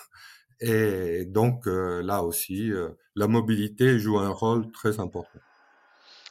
Et 0.61 1.25
donc 1.25 1.66
là 1.66 2.23
aussi, 2.23 2.71
la 3.16 3.26
mobilité 3.26 3.99
joue 3.99 4.21
un 4.21 4.30
rôle 4.30 4.71
très 4.71 5.00
important. 5.00 5.40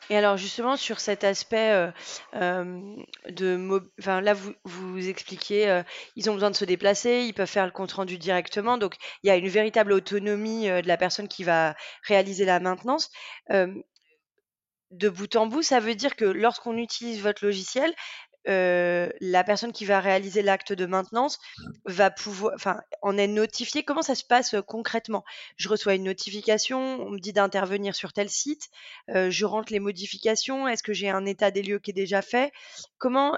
Et 0.09 0.17
alors 0.17 0.37
justement 0.37 0.75
sur 0.75 0.99
cet 0.99 1.23
aspect 1.23 1.91
de, 2.33 3.89
enfin 3.99 4.21
là 4.21 4.33
vous 4.33 4.53
vous 4.63 5.09
expliquez, 5.09 5.81
ils 6.15 6.29
ont 6.29 6.33
besoin 6.33 6.51
de 6.51 6.55
se 6.55 6.65
déplacer, 6.65 7.23
ils 7.25 7.33
peuvent 7.33 7.47
faire 7.47 7.65
le 7.65 7.71
compte 7.71 7.93
rendu 7.93 8.17
directement, 8.17 8.77
donc 8.77 8.95
il 9.23 9.27
y 9.27 9.29
a 9.31 9.35
une 9.35 9.47
véritable 9.47 9.93
autonomie 9.93 10.67
de 10.67 10.87
la 10.87 10.97
personne 10.97 11.27
qui 11.27 11.43
va 11.43 11.75
réaliser 12.07 12.45
la 12.45 12.59
maintenance. 12.59 13.09
de 13.49 15.09
bout 15.09 15.35
en 15.35 15.47
bout, 15.47 15.63
ça 15.63 15.79
veut 15.79 15.95
dire 15.95 16.15
que 16.15 16.25
lorsqu'on 16.25 16.77
utilise 16.77 17.21
votre 17.21 17.43
logiciel, 17.43 17.93
euh, 18.47 19.09
la 19.21 19.43
personne 19.43 19.71
qui 19.71 19.85
va 19.85 19.99
réaliser 19.99 20.41
l'acte 20.41 20.73
de 20.73 20.85
maintenance 20.85 21.39
va 21.85 22.11
pouvoir, 22.11 22.53
enfin, 22.55 22.81
en 23.01 23.17
est 23.17 23.27
notifiée. 23.27 23.83
Comment 23.83 24.01
ça 24.01 24.15
se 24.15 24.23
passe 24.23 24.53
euh, 24.53 24.61
concrètement? 24.61 25.23
Je 25.57 25.69
reçois 25.69 25.95
une 25.95 26.03
notification, 26.03 26.79
on 27.01 27.11
me 27.11 27.19
dit 27.19 27.33
d'intervenir 27.33 27.95
sur 27.95 28.13
tel 28.13 28.29
site, 28.29 28.69
euh, 29.09 29.29
je 29.29 29.45
rentre 29.45 29.71
les 29.71 29.79
modifications. 29.79 30.67
Est-ce 30.67 30.83
que 30.83 30.93
j'ai 30.93 31.09
un 31.09 31.25
état 31.25 31.51
des 31.51 31.63
lieux 31.63 31.79
qui 31.79 31.91
est 31.91 31.93
déjà 31.93 32.21
fait? 32.21 32.51
Comment 32.97 33.37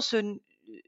se, 0.00 0.36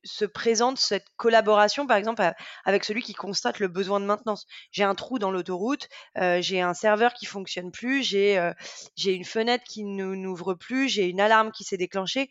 se 0.04 0.24
présente 0.24 0.78
cette 0.78 1.06
collaboration, 1.16 1.86
par 1.86 1.96
exemple, 1.96 2.22
avec 2.64 2.84
celui 2.84 3.02
qui 3.02 3.14
constate 3.14 3.58
le 3.58 3.68
besoin 3.68 4.00
de 4.00 4.06
maintenance? 4.06 4.46
J'ai 4.70 4.84
un 4.84 4.94
trou 4.94 5.18
dans 5.18 5.30
l'autoroute, 5.30 5.88
j'ai 6.16 6.60
un 6.60 6.74
serveur 6.74 7.14
qui 7.14 7.26
fonctionne 7.26 7.70
plus, 7.70 8.02
j'ai 8.02 8.52
j'ai 8.96 9.12
une 9.12 9.24
fenêtre 9.24 9.64
qui 9.64 9.84
n'ouvre 9.84 10.54
plus, 10.54 10.88
j'ai 10.88 11.08
une 11.08 11.20
alarme 11.20 11.52
qui 11.52 11.64
s'est 11.64 11.76
déclenchée. 11.76 12.28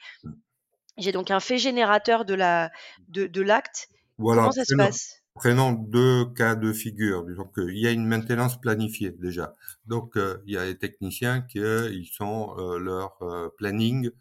J'ai 0.98 1.12
donc 1.12 1.32
un 1.32 1.40
fait 1.40 1.58
générateur 1.58 2.26
de 2.26 2.34
la 2.34 2.72
de, 3.08 3.26
de 3.26 3.42
l'acte. 3.42 3.90
Voilà, 4.18 4.44
Comment 4.44 4.52
ça 4.52 4.66
se 4.66 4.76
passe? 4.76 5.24
Prenons 5.36 5.72
deux 5.72 6.26
cas 6.36 6.56
de 6.56 6.72
figure. 6.72 7.26
Disons 7.26 7.46
qu'il 7.46 7.78
y 7.78 7.88
a 7.88 7.92
une 7.92 8.06
maintenance 8.06 8.62
planifiée 8.62 9.12
déjà. 9.12 9.56
Donc 9.88 10.16
euh, 10.16 10.38
il 10.46 10.54
y 10.54 10.58
a 10.58 10.66
les 10.66 10.78
techniciens 10.78 11.42
qui 11.42 11.60
ils 11.60 12.10
sont 12.12 12.56
euh, 12.58 12.78
leur 12.78 13.18
euh, 13.22 13.50
planning 13.58 14.12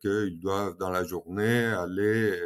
qu'ils 0.00 0.38
doivent 0.38 0.76
dans 0.76 0.90
la 0.90 1.02
journée 1.02 1.64
aller 1.64 2.38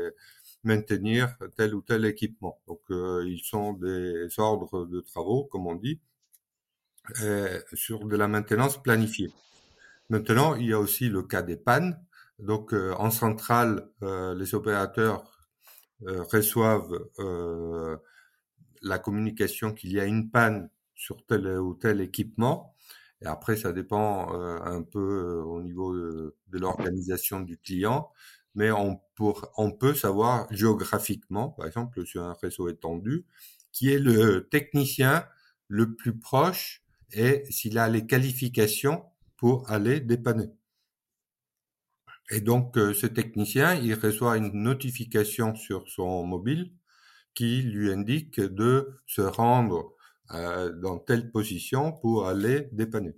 maintenir 0.64 1.36
tel 1.54 1.74
ou 1.74 1.82
tel 1.82 2.06
équipement. 2.06 2.58
Donc 2.66 2.80
ils 2.88 3.42
sont 3.44 3.74
des 3.74 4.28
ordres 4.38 4.86
de 4.86 5.00
travaux, 5.00 5.44
comme 5.44 5.66
on 5.66 5.74
dit, 5.74 6.00
sur 7.74 8.06
de 8.06 8.16
la 8.16 8.28
maintenance 8.28 8.82
planifiée. 8.82 9.30
Maintenant, 10.08 10.54
il 10.54 10.68
y 10.68 10.72
a 10.72 10.78
aussi 10.78 11.10
le 11.10 11.22
cas 11.22 11.42
des 11.42 11.56
pannes 11.56 12.00
donc 12.38 12.74
euh, 12.74 12.94
en 12.98 13.10
centrale, 13.10 13.88
euh, 14.02 14.34
les 14.34 14.54
opérateurs 14.54 15.24
euh, 16.06 16.22
reçoivent 16.24 16.92
la 18.82 18.98
communication 18.98 19.72
qu'il 19.72 19.92
y 19.92 20.00
a 20.00 20.04
une 20.04 20.30
panne 20.30 20.70
sur 20.94 21.24
tel 21.26 21.58
ou 21.58 21.74
tel 21.74 22.00
équipement. 22.00 22.74
Et 23.22 23.26
après, 23.26 23.56
ça 23.56 23.72
dépend 23.72 24.30
un 24.32 24.82
peu 24.82 25.40
au 25.40 25.62
niveau 25.62 25.96
de, 25.96 26.34
l'organisation 26.52 27.40
du 27.40 27.56
client, 27.56 28.10
mais 28.54 28.70
on, 28.70 29.00
pour, 29.14 29.50
on 29.56 29.72
peut 29.72 29.94
savoir 29.94 30.46
géographiquement, 30.50 31.48
par 31.48 31.66
exemple 31.66 32.04
sur 32.04 32.22
un 32.22 32.34
réseau 32.34 32.68
étendu, 32.68 33.24
qui 33.72 33.90
est 33.90 33.98
le 33.98 34.48
technicien 34.50 35.26
le 35.68 35.94
plus 35.94 36.18
proche 36.18 36.82
et 37.12 37.44
s'il 37.50 37.78
a 37.78 37.88
les 37.88 38.06
qualifications 38.06 39.02
pour 39.36 39.70
aller 39.70 40.00
dépanner. 40.00 40.50
Et 42.30 42.40
donc, 42.40 42.76
euh, 42.76 42.92
ce 42.94 43.06
technicien, 43.06 43.74
il 43.74 43.94
reçoit 43.94 44.36
une 44.36 44.52
notification 44.52 45.54
sur 45.54 45.88
son 45.88 46.24
mobile 46.24 46.72
qui 47.34 47.62
lui 47.62 47.92
indique 47.92 48.40
de 48.40 49.00
se 49.06 49.22
rendre 49.22 49.94
euh, 50.32 50.72
dans 50.72 50.98
telle 50.98 51.30
position 51.30 51.92
pour 51.92 52.26
aller 52.26 52.68
dépanner. 52.72 53.16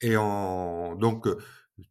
Et 0.00 0.16
en, 0.16 0.96
donc, 0.96 1.26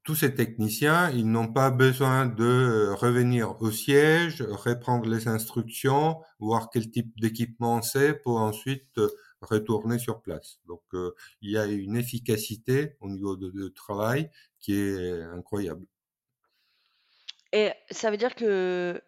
tous 0.03 0.15
ces 0.15 0.33
techniciens, 0.35 1.09
ils 1.11 1.29
n'ont 1.29 1.51
pas 1.51 1.71
besoin 1.71 2.25
de 2.25 2.93
revenir 2.93 3.61
au 3.61 3.71
siège, 3.71 4.41
reprendre 4.41 5.09
les 5.09 5.27
instructions, 5.27 6.21
voir 6.39 6.69
quel 6.71 6.91
type 6.91 7.13
d'équipement 7.19 7.81
c'est 7.81 8.13
pour 8.13 8.38
ensuite 8.38 9.00
retourner 9.41 9.97
sur 10.00 10.21
place. 10.21 10.59
Donc, 10.67 10.83
euh, 10.93 11.13
il 11.41 11.51
y 11.51 11.57
a 11.57 11.65
une 11.65 11.95
efficacité 11.95 12.95
au 13.00 13.09
niveau 13.09 13.35
de, 13.35 13.50
de 13.50 13.67
travail 13.69 14.29
qui 14.62 14.74
est 14.75 15.22
incroyable. 15.24 15.86
Et 17.53 17.72
ça 17.89 18.12
veut 18.12 18.18
dire 18.18 18.36
que 18.36 19.01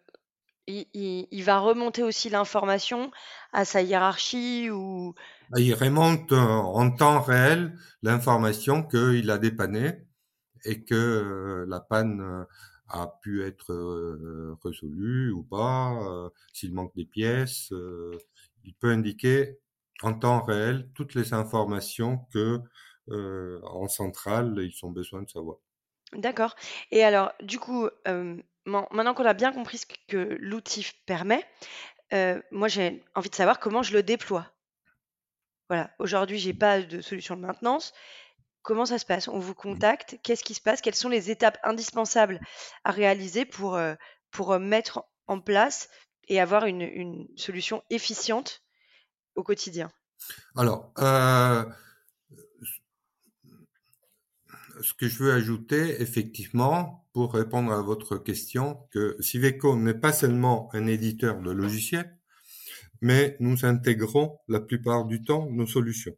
il 0.66 1.42
va 1.42 1.58
remonter 1.58 2.02
aussi 2.02 2.30
l'information 2.30 3.10
à 3.52 3.66
sa 3.66 3.82
hiérarchie 3.82 4.70
ou 4.70 5.14
bah, 5.50 5.60
il 5.60 5.74
remonte 5.74 6.32
en 6.32 6.90
temps 6.90 7.20
réel 7.20 7.78
l'information 8.02 8.82
qu'il 8.82 9.30
a 9.30 9.36
dépanné 9.36 10.06
et 10.64 10.82
que 10.82 11.66
la 11.68 11.80
panne 11.80 12.46
a 12.88 13.08
pu 13.20 13.44
être 13.44 14.56
résolue 14.64 15.32
ou 15.32 15.42
pas, 15.42 16.30
s'il 16.54 16.72
manque 16.72 16.94
des 16.94 17.04
pièces, 17.04 17.70
il 18.64 18.74
peut 18.74 18.90
indiquer 18.90 19.58
en 20.02 20.14
temps 20.14 20.42
réel 20.42 20.88
toutes 20.94 21.14
les 21.14 21.34
informations 21.34 22.26
que 22.32 22.60
en 23.10 23.88
centrale 23.88 24.54
ils 24.58 24.84
ont 24.84 24.90
besoin 24.90 25.22
de 25.22 25.30
savoir. 25.30 25.58
D'accord. 26.12 26.54
Et 26.90 27.02
alors, 27.02 27.32
du 27.42 27.58
coup, 27.58 27.88
maintenant 28.66 29.14
qu'on 29.14 29.24
a 29.24 29.34
bien 29.34 29.52
compris 29.52 29.78
ce 29.78 29.86
que 30.08 30.36
l'outil 30.40 30.86
permet, 31.06 31.44
moi 32.50 32.68
j'ai 32.68 33.02
envie 33.14 33.30
de 33.30 33.34
savoir 33.34 33.58
comment 33.58 33.82
je 33.82 33.92
le 33.92 34.02
déploie. 34.02 34.50
Voilà, 35.68 35.90
aujourd'hui 35.98 36.38
j'ai 36.38 36.54
pas 36.54 36.82
de 36.82 37.00
solution 37.00 37.36
de 37.36 37.40
maintenance. 37.40 37.92
Comment 38.62 38.86
ça 38.86 38.98
se 38.98 39.04
passe? 39.04 39.28
On 39.28 39.38
vous 39.38 39.52
mmh. 39.52 39.56
contacte 39.56 40.16
Qu'est-ce 40.22 40.44
qui 40.44 40.54
se 40.54 40.60
passe? 40.60 40.80
Quelles 40.80 40.94
sont 40.94 41.10
les 41.10 41.30
étapes 41.30 41.58
indispensables 41.64 42.40
à 42.84 42.92
réaliser 42.92 43.44
pour, 43.44 43.78
pour 44.30 44.58
mettre 44.58 45.04
en 45.26 45.40
place 45.40 45.90
et 46.28 46.40
avoir 46.40 46.64
une, 46.64 46.80
une 46.80 47.26
solution 47.36 47.82
efficiente 47.90 48.62
au 49.34 49.42
quotidien? 49.42 49.90
Alors, 50.56 50.92
ce 54.82 54.94
que 54.94 55.08
je 55.08 55.22
veux 55.22 55.32
ajouter, 55.32 56.00
effectivement, 56.02 57.06
pour 57.12 57.34
répondre 57.34 57.72
à 57.72 57.82
votre 57.82 58.16
question, 58.16 58.78
que 58.90 59.16
Civeco 59.20 59.76
n'est 59.76 59.94
pas 59.94 60.12
seulement 60.12 60.68
un 60.72 60.86
éditeur 60.86 61.40
de 61.40 61.50
logiciels, 61.50 62.18
mais 63.00 63.36
nous 63.40 63.64
intégrons 63.64 64.38
la 64.48 64.60
plupart 64.60 65.04
du 65.04 65.22
temps 65.22 65.48
nos 65.50 65.66
solutions. 65.66 66.16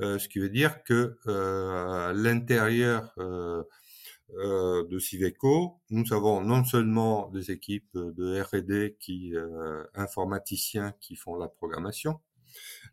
Euh, 0.00 0.18
ce 0.18 0.28
qui 0.28 0.38
veut 0.38 0.48
dire 0.48 0.82
que 0.84 1.18
euh, 1.26 2.08
à 2.08 2.12
l'intérieur 2.14 3.12
euh, 3.18 3.62
de 4.88 4.98
Civeco, 4.98 5.80
nous 5.90 6.12
avons 6.12 6.40
non 6.40 6.64
seulement 6.64 7.28
des 7.30 7.50
équipes 7.50 7.90
de 7.94 8.40
R&D 8.40 8.96
qui 9.00 9.34
informaticiens 9.94 10.94
qui 11.00 11.16
font 11.16 11.36
la 11.36 11.48
programmation, 11.48 12.20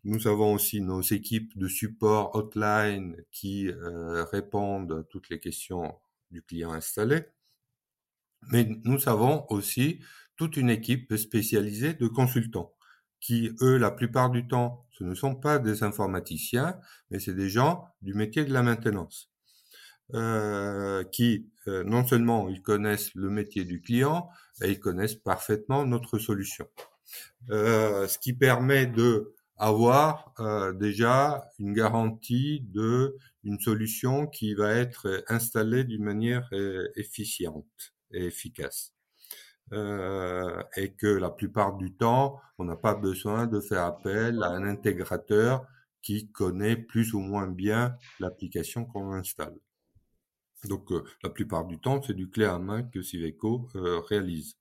nous 0.03 0.27
avons 0.27 0.53
aussi 0.53 0.79
nos 0.81 1.01
équipes 1.01 1.57
de 1.57 1.67
support 1.67 2.33
hotline 2.35 3.17
qui 3.31 3.67
euh, 3.67 4.23
répondent 4.25 4.99
à 5.01 5.03
toutes 5.03 5.29
les 5.29 5.39
questions 5.39 5.95
du 6.31 6.41
client 6.41 6.71
installé. 6.71 7.25
Mais 8.51 8.69
nous 8.83 9.09
avons 9.09 9.45
aussi 9.49 9.99
toute 10.37 10.57
une 10.57 10.69
équipe 10.69 11.15
spécialisée 11.17 11.93
de 11.93 12.07
consultants 12.07 12.73
qui, 13.19 13.51
eux, 13.61 13.77
la 13.77 13.91
plupart 13.91 14.29
du 14.29 14.47
temps, 14.47 14.85
ce 14.91 15.03
ne 15.03 15.15
sont 15.15 15.35
pas 15.35 15.59
des 15.59 15.83
informaticiens, 15.83 16.79
mais 17.09 17.19
c'est 17.19 17.33
des 17.33 17.49
gens 17.49 17.85
du 18.01 18.13
métier 18.13 18.45
de 18.45 18.53
la 18.53 18.63
maintenance, 18.63 19.31
euh, 20.13 21.03
qui, 21.03 21.49
euh, 21.67 21.83
non 21.83 22.05
seulement 22.05 22.47
ils 22.47 22.61
connaissent 22.61 23.13
le 23.15 23.29
métier 23.29 23.65
du 23.65 23.81
client, 23.81 24.29
et 24.61 24.69
ils 24.69 24.79
connaissent 24.79 25.15
parfaitement 25.15 25.85
notre 25.85 26.19
solution. 26.19 26.67
ce 27.49 28.17
qui 28.19 28.33
permet 28.33 28.85
de 28.85 29.33
avoir 29.57 30.33
euh, 30.39 30.73
déjà 30.73 31.49
une 31.59 31.73
garantie 31.73 32.61
de 32.61 33.17
une 33.43 33.59
solution 33.59 34.27
qui 34.27 34.53
va 34.53 34.71
être 34.73 35.23
installée 35.27 35.83
d'une 35.83 36.03
manière 36.03 36.47
euh, 36.53 36.87
efficiente 36.95 37.93
et 38.11 38.25
efficace. 38.25 38.93
Euh, 39.73 40.63
et 40.77 40.93
que 40.93 41.07
la 41.07 41.29
plupart 41.29 41.75
du 41.75 41.93
temps, 41.93 42.39
on 42.57 42.65
n'a 42.65 42.77
pas 42.77 42.95
besoin 42.95 43.47
de 43.47 43.59
faire 43.59 43.83
appel 43.83 44.41
à 44.43 44.49
un 44.51 44.63
intégrateur 44.63 45.65
qui 46.01 46.31
connaît 46.31 46.77
plus 46.77 47.13
ou 47.13 47.19
moins 47.19 47.47
bien 47.47 47.97
l'application 48.19 48.85
qu'on 48.85 49.11
installe. 49.11 49.57
Donc, 50.63 50.89
la 51.21 51.29
plupart 51.29 51.65
du 51.65 51.79
temps, 51.79 52.01
c'est 52.01 52.13
du 52.13 52.29
clé 52.29 52.45
à 52.45 52.59
main 52.59 52.83
que 52.83 53.01
Civeco 53.01 53.69
réalise. 54.09 54.57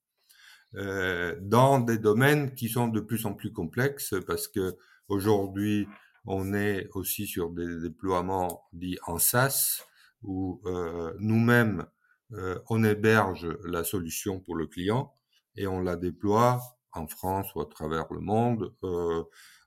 Euh, 0.74 1.36
dans 1.40 1.78
des 1.80 1.96
domaines 1.96 2.54
qui 2.54 2.68
sont 2.68 2.88
de 2.88 3.00
plus 3.00 3.24
en 3.24 3.32
plus 3.32 3.52
complexes 3.52 4.14
parce 4.26 4.46
que 4.46 4.76
aujourd'hui 5.08 5.88
on 6.24 6.54
est 6.54 6.88
aussi 6.94 7.26
sur 7.26 7.50
des 7.50 7.80
déploiements 7.80 8.64
dits 8.72 8.98
en 9.06 9.18
SaaS 9.18 9.82
où 10.22 10.60
euh, 10.66 11.14
nous-mêmes 11.18 11.86
euh, 12.32 12.58
on 12.68 12.82
héberge 12.82 13.46
la 13.64 13.84
solution 13.84 14.40
pour 14.40 14.56
le 14.56 14.66
client 14.66 15.14
et 15.56 15.66
on 15.66 15.80
la 15.80 15.96
déploie 15.96 16.60
en 16.92 17.06
France 17.06 17.54
ou 17.54 17.60
à 17.60 17.66
travers 17.66 18.12
le 18.12 18.20
monde 18.20 18.74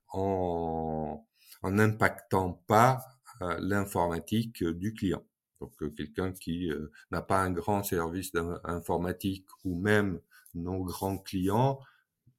en 0.09 1.25
en 1.61 1.71
n'impactant 1.71 2.53
pas 2.67 2.99
l'informatique 3.59 4.63
du 4.63 4.93
client. 4.93 5.23
Donc 5.59 5.73
quelqu'un 5.95 6.31
qui 6.31 6.69
n'a 7.11 7.21
pas 7.21 7.41
un 7.41 7.51
grand 7.51 7.83
service 7.83 8.31
informatique 8.63 9.45
ou 9.65 9.77
même 9.77 10.21
nos 10.55 10.83
grands 10.83 11.17
clients, 11.17 11.79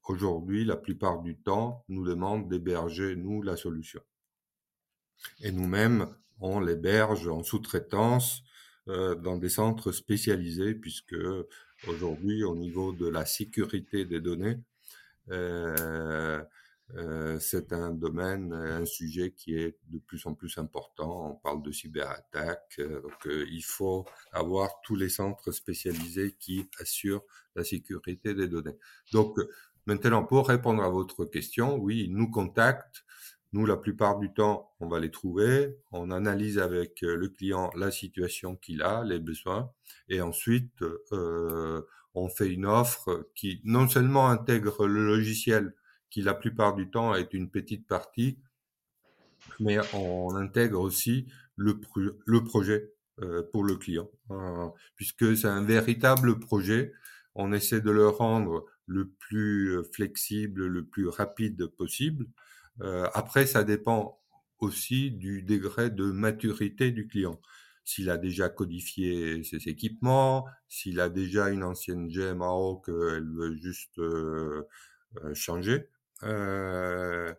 aujourd'hui, 0.05 0.65
la 0.65 0.77
plupart 0.77 1.21
du 1.21 1.37
temps, 1.37 1.85
nous 1.89 2.05
demandent 2.05 2.49
d'héberger, 2.49 3.17
nous, 3.17 3.43
la 3.43 3.57
solution. 3.57 4.01
Et 5.41 5.53
nous-mêmes, 5.53 6.09
on 6.41 6.61
l'héberge 6.61 7.29
en 7.29 7.43
sous-traitance 7.43 8.43
euh, 8.89 9.15
dans 9.15 9.37
des 9.37 9.51
centres 9.51 9.93
spécialisés, 9.93 10.75
puisque 10.75 11.17
aujourd'hui, 11.87 12.45
au 12.45 12.57
niveau 12.57 12.93
de 12.93 13.07
la 13.07 13.27
sécurité 13.27 14.05
des 14.05 14.21
données, 14.21 14.59
euh, 15.31 16.43
euh, 16.97 17.39
c'est 17.39 17.73
un 17.73 17.93
domaine, 17.93 18.53
un 18.53 18.85
sujet 18.85 19.33
qui 19.33 19.55
est 19.55 19.79
de 19.89 19.99
plus 19.99 20.27
en 20.27 20.35
plus 20.35 20.59
important. 20.59 21.33
On 21.33 21.37
parle 21.37 21.63
de 21.63 21.71
cyberattaque, 21.71 22.77
euh, 22.81 23.01
donc 23.03 23.27
euh, 23.27 23.47
il 23.51 23.63
faut 23.63 24.07
avoir 24.33 24.81
tous 24.83 24.97
les 24.97 25.09
centres 25.09 25.53
spécialisés 25.53 26.37
qui 26.41 26.69
assurent 26.81 27.23
la 27.55 27.63
sécurité 27.63 28.35
des 28.35 28.49
données. 28.49 28.77
Donc 29.13 29.39
maintenant, 29.87 30.25
pour 30.25 30.49
répondre 30.49 30.83
à 30.83 30.89
votre 30.89 31.25
question, 31.25 31.77
oui, 31.77 32.05
ils 32.05 32.15
nous 32.15 32.31
contactent. 32.31 33.05
Nous, 33.53 33.67
la 33.67 33.77
plupart 33.77 34.19
du 34.19 34.33
temps, 34.33 34.71
on 34.79 34.89
va 34.89 35.01
les 35.01 35.11
trouver. 35.11 35.77
On 35.91 36.11
analyse 36.11 36.59
avec 36.59 37.01
le 37.03 37.29
client 37.29 37.71
la 37.77 37.91
situation 37.91 38.57
qu'il 38.57 38.83
a, 38.83 39.03
les 39.03 39.19
besoins, 39.19 39.73
et 40.09 40.21
ensuite 40.21 40.85
on 42.15 42.29
fait 42.29 42.53
une 42.53 42.67
offre 42.67 43.29
qui 43.35 43.61
non 43.65 43.89
seulement 43.89 44.29
intègre 44.29 44.87
le 44.87 45.05
logiciel 45.05 45.75
qui 46.11 46.23
la 46.23 46.35
plupart 46.35 46.75
du 46.75 46.91
temps 46.91 47.15
est 47.15 47.33
une 47.33 47.51
petite 47.51 47.87
partie, 47.87 48.39
mais 49.61 49.79
on 49.95 50.35
intègre 50.35 50.81
aussi 50.81 51.27
le, 51.57 51.81
le 52.27 52.45
projet 52.45 52.93
euh, 53.23 53.43
pour 53.53 53.65
le 53.65 53.77
client, 53.77 54.11
euh, 54.31 54.69
puisque 54.97 55.37
c'est 55.37 55.49
un 55.49 55.65
véritable 55.65 56.39
projet. 56.39 56.93
On 57.35 57.53
essaie 57.53 57.81
de 57.81 57.91
le 57.91 58.09
rendre 58.09 58.67
le 58.91 59.09
plus 59.09 59.77
euh, 59.77 59.83
flexible, 59.95 60.67
le 60.67 60.85
plus 60.85 61.09
rapide 61.09 61.67
possible. 61.67 62.27
après, 63.15 63.47
ça 63.47 63.63
dépend 63.65 64.21
aussi 64.59 65.11
du 65.11 65.43
degré 65.43 65.91
de 65.91 66.05
maturité 66.05 66.93
du 66.93 67.07
client. 67.09 67.41
S'il 67.85 68.09
a 68.11 68.17
déjà 68.17 68.49
codifié 68.49 69.43
ses 69.45 69.69
équipements, 69.69 70.47
s'il 70.69 71.01
a 71.01 71.09
déjà 71.11 71.51
une 71.51 71.63
ancienne 71.63 72.09
GMAO 72.09 72.81
qu'elle 72.81 73.29
veut 73.29 73.55
juste 73.57 74.01
changer, 75.35 75.89
euh, 76.23 77.33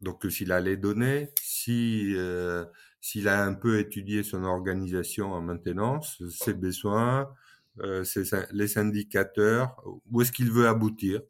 donc 0.00 0.24
s'il 0.30 0.52
a 0.52 0.60
les 0.60 0.76
données, 0.76 1.30
si 1.40 2.14
euh, 2.16 2.64
s'il 3.00 3.28
a 3.28 3.44
un 3.44 3.54
peu 3.54 3.78
étudié 3.78 4.22
son 4.22 4.44
organisation 4.44 5.32
en 5.32 5.40
maintenance, 5.40 6.22
ses 6.30 6.54
besoins, 6.54 7.28
euh, 7.80 8.04
les 8.52 8.78
indicateurs, 8.78 9.82
où 10.10 10.22
est-ce 10.22 10.32
qu'il 10.32 10.50
veut 10.50 10.68
aboutir. 10.68 11.20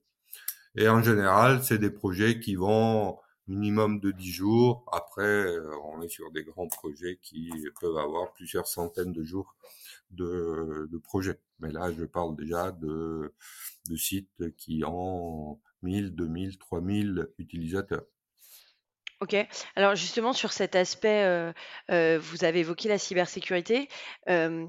Et 0.77 0.89
en 0.89 1.03
général, 1.03 1.63
c'est 1.63 1.79
des 1.79 1.91
projets 1.91 2.41
qui 2.41 2.57
vont 2.57 3.19
minimum 3.47 4.01
de 4.01 4.11
10 4.11 4.33
jours. 4.33 4.85
Après, 4.93 5.47
on 5.85 6.03
est 6.03 6.09
sur 6.09 6.31
des 6.33 6.45
grands 6.45 6.69
projets 6.69 7.19
qui 7.23 7.53
peuvent 7.81 7.99
avoir 7.99 8.33
plusieurs 8.33 8.67
centaines 8.67 9.13
de 9.13 9.23
jours 9.23 9.55
de, 10.11 10.89
de 10.91 10.99
projets. 10.99 11.39
Mais 11.61 11.73
là, 11.73 11.91
je 11.97 12.05
parle 12.05 12.37
déjà 12.37 12.73
de, 12.73 13.33
sites 13.97 14.57
qui 14.57 14.83
ont 14.85 15.61
1000, 15.83 16.15
2000, 16.15 16.59
3000 16.59 17.29
utilisateurs. 17.39 18.05
Ok. 19.21 19.37
Alors 19.77 19.95
justement 19.95 20.33
sur 20.33 20.53
cet 20.53 20.77
aspect, 20.77 21.25
euh, 21.25 21.53
euh, 21.91 22.19
vous 22.21 22.45
avez 22.45 22.61
évoqué 22.61 22.89
la 22.89 22.99
cybersécurité. 22.99 23.89
Euh, 24.29 24.67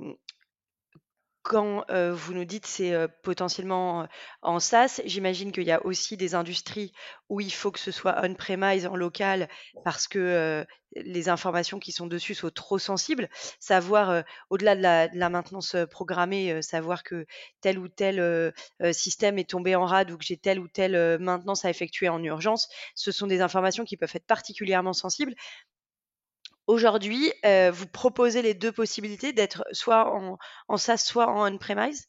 quand 1.46 1.86
vous 1.90 2.34
nous 2.34 2.44
dites 2.44 2.66
c'est 2.66 3.08
potentiellement 3.22 4.08
en 4.42 4.60
SaaS, 4.60 5.00
j'imagine 5.06 5.52
qu'il 5.52 5.64
y 5.64 5.72
a 5.72 5.86
aussi 5.86 6.18
des 6.18 6.34
industries 6.34 6.92
où 7.30 7.40
il 7.40 7.54
faut 7.54 7.72
que 7.72 7.80
ce 7.80 7.92
soit 7.92 8.20
on-premise, 8.24 8.88
en 8.88 8.96
local, 8.96 9.48
parce 9.84 10.08
que 10.08 10.66
les 10.96 11.30
informations 11.30 11.78
qui 11.78 11.92
sont 11.92 12.08
dessus 12.08 12.34
sont 12.34 12.50
trop 12.50 12.80
sensibles. 12.80 13.30
Savoir, 13.60 14.24
au-delà 14.50 14.76
de 14.76 14.82
la, 14.82 15.30
maintenance 15.30 15.76
programmée, 15.92 16.64
savoir 16.64 17.04
que 17.04 17.28
tel 17.62 17.78
ou 17.78 17.88
tel 17.90 18.52
système 18.92 19.38
est 19.38 19.50
tombé 19.50 19.76
en 19.76 19.86
rade 19.86 20.10
ou 20.10 20.18
que 20.18 20.26
j'ai 20.26 20.38
telle 20.38 20.60
ou 20.60 20.68
telle 20.68 21.20
maintenance 21.20 21.64
à 21.64 21.70
effectuer 21.70 22.10
en 22.10 22.24
urgence, 22.24 22.70
ce 22.96 23.12
sont 23.12 23.28
des 23.28 23.42
informations 23.42 23.86
qui 23.86 23.98
peuvent 23.98 24.12
être 24.16 24.26
particulièrement 24.26 24.94
sensibles. 24.94 25.36
Aujourd'hui, 26.68 27.32
euh, 27.46 27.70
vous 27.72 27.86
proposez 27.86 28.42
les 28.42 28.56
deux 28.56 28.72
possibilités 28.72 29.34
d'être 29.34 29.64
soit 29.72 30.12
en, 30.16 30.38
en 30.68 30.78
SaaS, 30.78 30.98
soit 30.98 31.30
en 31.30 31.52
on-premise? 31.54 32.08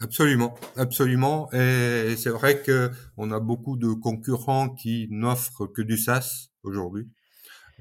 Absolument, 0.00 0.54
absolument. 0.76 1.50
Et 1.52 2.14
c'est 2.16 2.30
vrai 2.30 2.62
que 2.62 2.90
on 3.16 3.32
a 3.32 3.40
beaucoup 3.40 3.76
de 3.76 3.92
concurrents 3.92 4.68
qui 4.70 5.08
n'offrent 5.10 5.66
que 5.66 5.82
du 5.82 5.96
SaaS 5.96 6.48
aujourd'hui 6.62 7.08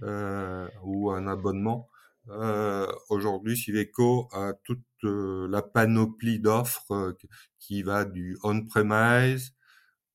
euh, 0.03 0.67
ou 0.83 1.11
un 1.11 1.27
abonnement. 1.27 1.89
Euh, 2.29 2.87
aujourd'hui, 3.09 3.55
Civeco 3.55 4.27
a 4.31 4.53
toute 4.63 4.83
la 5.03 5.61
panoplie 5.61 6.39
d'offres 6.39 7.15
qui 7.59 7.83
va 7.83 8.05
du 8.05 8.37
on-premise, 8.43 9.53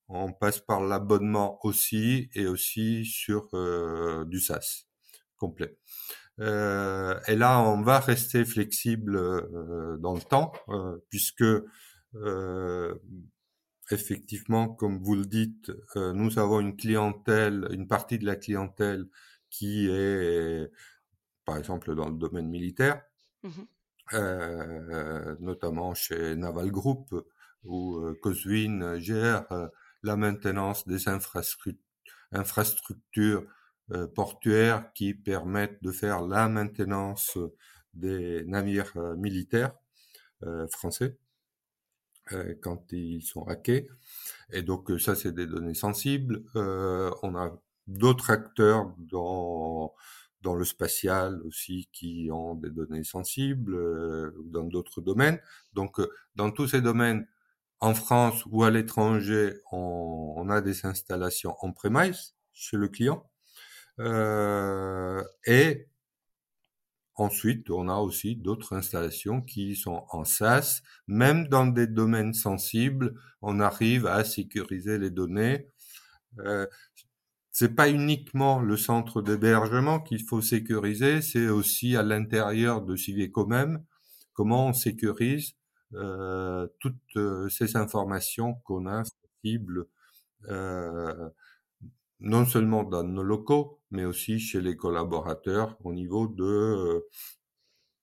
on 0.08 0.32
passe 0.32 0.58
par 0.58 0.80
l'abonnement 0.80 1.58
aussi 1.64 2.28
et 2.34 2.46
aussi 2.46 3.04
sur 3.04 3.48
du 4.26 4.40
SaaS 4.40 4.86
complet. 5.36 5.76
Euh, 6.42 7.18
et 7.28 7.36
là, 7.36 7.60
on 7.60 7.82
va 7.82 8.00
rester 8.00 8.44
flexible 8.44 9.16
euh, 9.16 9.96
dans 9.98 10.14
le 10.14 10.20
temps, 10.20 10.52
euh, 10.68 10.98
puisque 11.08 11.44
effectivement, 13.90 14.68
comme 14.68 15.02
vous 15.02 15.14
le 15.14 15.24
dites, 15.24 15.72
nous 15.96 16.38
avons 16.38 16.60
une 16.60 16.76
clientèle, 16.76 17.66
une 17.70 17.88
partie 17.88 18.18
de 18.18 18.26
la 18.26 18.36
clientèle 18.36 19.06
qui 19.50 19.88
est, 19.88 20.70
par 21.44 21.56
exemple, 21.56 21.94
dans 21.94 22.08
le 22.08 22.16
domaine 22.16 22.48
militaire, 22.48 23.02
mmh 23.42 23.62
notamment 25.40 25.94
chez 25.94 26.36
Naval 26.36 26.70
Group, 26.70 27.14
où 27.64 27.98
Coswin 28.20 28.98
gère 28.98 29.46
la 30.02 30.16
maintenance 30.16 30.86
des 30.86 31.08
infrastructures 31.08 33.46
portuaires 34.14 34.92
qui 34.94 35.14
permettent 35.14 35.82
de 35.82 35.92
faire 35.92 36.22
la 36.22 36.48
maintenance 36.48 37.36
des 37.94 38.44
navires 38.46 38.92
euh, 38.96 39.16
militaires 39.16 39.72
euh, 40.42 40.66
français 40.68 41.18
quand 42.62 42.92
ils 42.92 43.20
sont 43.22 43.42
hackés. 43.42 43.88
Et 44.52 44.62
donc 44.62 44.90
ça, 45.00 45.14
c'est 45.14 45.32
des 45.32 45.46
données 45.46 45.74
sensibles. 45.74 46.44
on 46.54 47.36
a 47.36 47.60
d'autres 47.88 48.30
acteurs 48.30 48.94
dans 48.96 49.92
dans 50.40 50.54
le 50.54 50.64
spatial 50.64 51.42
aussi 51.42 51.88
qui 51.92 52.30
ont 52.32 52.54
des 52.54 52.70
données 52.70 53.04
sensibles 53.04 54.32
dans 54.46 54.64
d'autres 54.64 55.00
domaines. 55.00 55.40
Donc 55.74 56.00
dans 56.36 56.50
tous 56.52 56.68
ces 56.68 56.80
domaines, 56.80 57.26
en 57.80 57.94
France 57.94 58.44
ou 58.46 58.62
à 58.62 58.70
l'étranger, 58.70 59.54
on, 59.72 60.34
on, 60.36 60.48
a 60.48 60.60
des 60.60 60.86
installations 60.86 61.56
en 61.60 61.72
premise 61.72 62.36
chez 62.52 62.76
le 62.76 62.88
client. 62.88 63.28
Euh, 64.02 65.22
et 65.46 65.86
ensuite, 67.14 67.70
on 67.70 67.88
a 67.88 67.96
aussi 67.96 68.36
d'autres 68.36 68.74
installations 68.74 69.40
qui 69.42 69.76
sont 69.76 70.04
en 70.10 70.24
SaaS. 70.24 70.82
Même 71.06 71.48
dans 71.48 71.66
des 71.66 71.86
domaines 71.86 72.34
sensibles, 72.34 73.14
on 73.42 73.60
arrive 73.60 74.06
à 74.06 74.24
sécuriser 74.24 74.98
les 74.98 75.10
données. 75.10 75.68
Euh, 76.40 76.66
c'est 77.52 77.74
pas 77.76 77.90
uniquement 77.90 78.60
le 78.60 78.76
centre 78.76 79.22
d'hébergement 79.22 80.00
qu'il 80.00 80.22
faut 80.24 80.40
sécuriser, 80.40 81.22
c'est 81.22 81.48
aussi 81.48 81.96
à 81.96 82.02
l'intérieur 82.02 82.82
de 82.82 82.96
Civeco 82.96 83.46
même 83.46 83.84
comment 84.32 84.68
on 84.68 84.72
sécurise 84.72 85.54
euh, 85.94 86.66
toutes 86.80 87.16
euh, 87.16 87.48
ces 87.50 87.76
informations 87.76 88.54
qu'on 88.64 88.86
a 88.86 89.02
sensibles 89.04 89.86
euh, 90.48 91.28
non 92.22 92.46
seulement 92.46 92.84
dans 92.84 93.04
nos 93.04 93.22
locaux, 93.22 93.80
mais 93.90 94.04
aussi 94.04 94.38
chez 94.38 94.60
les 94.60 94.76
collaborateurs 94.76 95.76
au 95.84 95.92
niveau 95.92 96.28
de, 96.28 96.44
euh, 96.44 97.08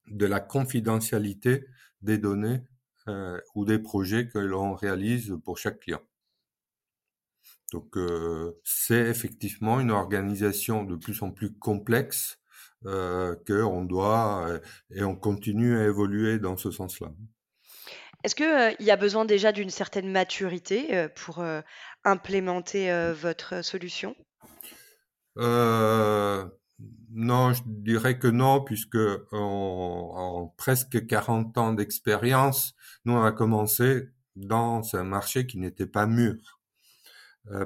de 0.07 0.25
la 0.25 0.39
confidentialité 0.39 1.65
des 2.01 2.17
données 2.17 2.61
euh, 3.07 3.39
ou 3.55 3.65
des 3.65 3.79
projets 3.79 4.27
que 4.27 4.39
l'on 4.39 4.73
réalise 4.73 5.35
pour 5.43 5.57
chaque 5.57 5.79
client. 5.79 6.01
Donc 7.71 7.97
euh, 7.97 8.59
c'est 8.63 9.07
effectivement 9.07 9.79
une 9.79 9.91
organisation 9.91 10.83
de 10.83 10.95
plus 10.95 11.21
en 11.21 11.31
plus 11.31 11.53
complexe 11.53 12.39
euh, 12.85 13.35
qu'on 13.47 13.83
doit 13.83 14.59
et 14.91 15.03
on 15.03 15.15
continue 15.15 15.77
à 15.77 15.85
évoluer 15.85 16.39
dans 16.39 16.57
ce 16.57 16.71
sens-là. 16.71 17.11
Est-ce 18.23 18.35
qu'il 18.35 18.85
y 18.85 18.91
a 18.91 18.97
besoin 18.97 19.23
déjà 19.23 19.51
d'une 19.51 19.69
certaine 19.69 20.11
maturité 20.11 21.07
pour 21.15 21.41
implémenter 22.09 22.91
votre 23.13 23.63
solution? 23.63 24.15
Non, 27.11 27.53
je 27.53 27.61
dirais 27.65 28.19
que 28.19 28.27
non, 28.27 28.61
puisque 28.63 28.97
en, 29.31 30.53
presque 30.57 31.07
40 31.07 31.57
ans 31.57 31.73
d'expérience, 31.73 32.75
nous 33.05 33.13
on 33.13 33.23
a 33.23 33.31
commencé 33.31 34.09
dans 34.35 34.83
un 34.95 35.03
marché 35.03 35.47
qui 35.47 35.57
n'était 35.57 35.87
pas 35.87 36.05
mûr, 36.05 36.59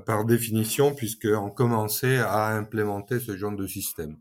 par 0.05 0.25
définition, 0.25 0.95
puisqu'on 0.95 1.49
commençait 1.51 2.19
à 2.19 2.47
implémenter 2.55 3.19
ce 3.19 3.35
genre 3.35 3.55
de 3.55 3.67
système. 3.67 4.17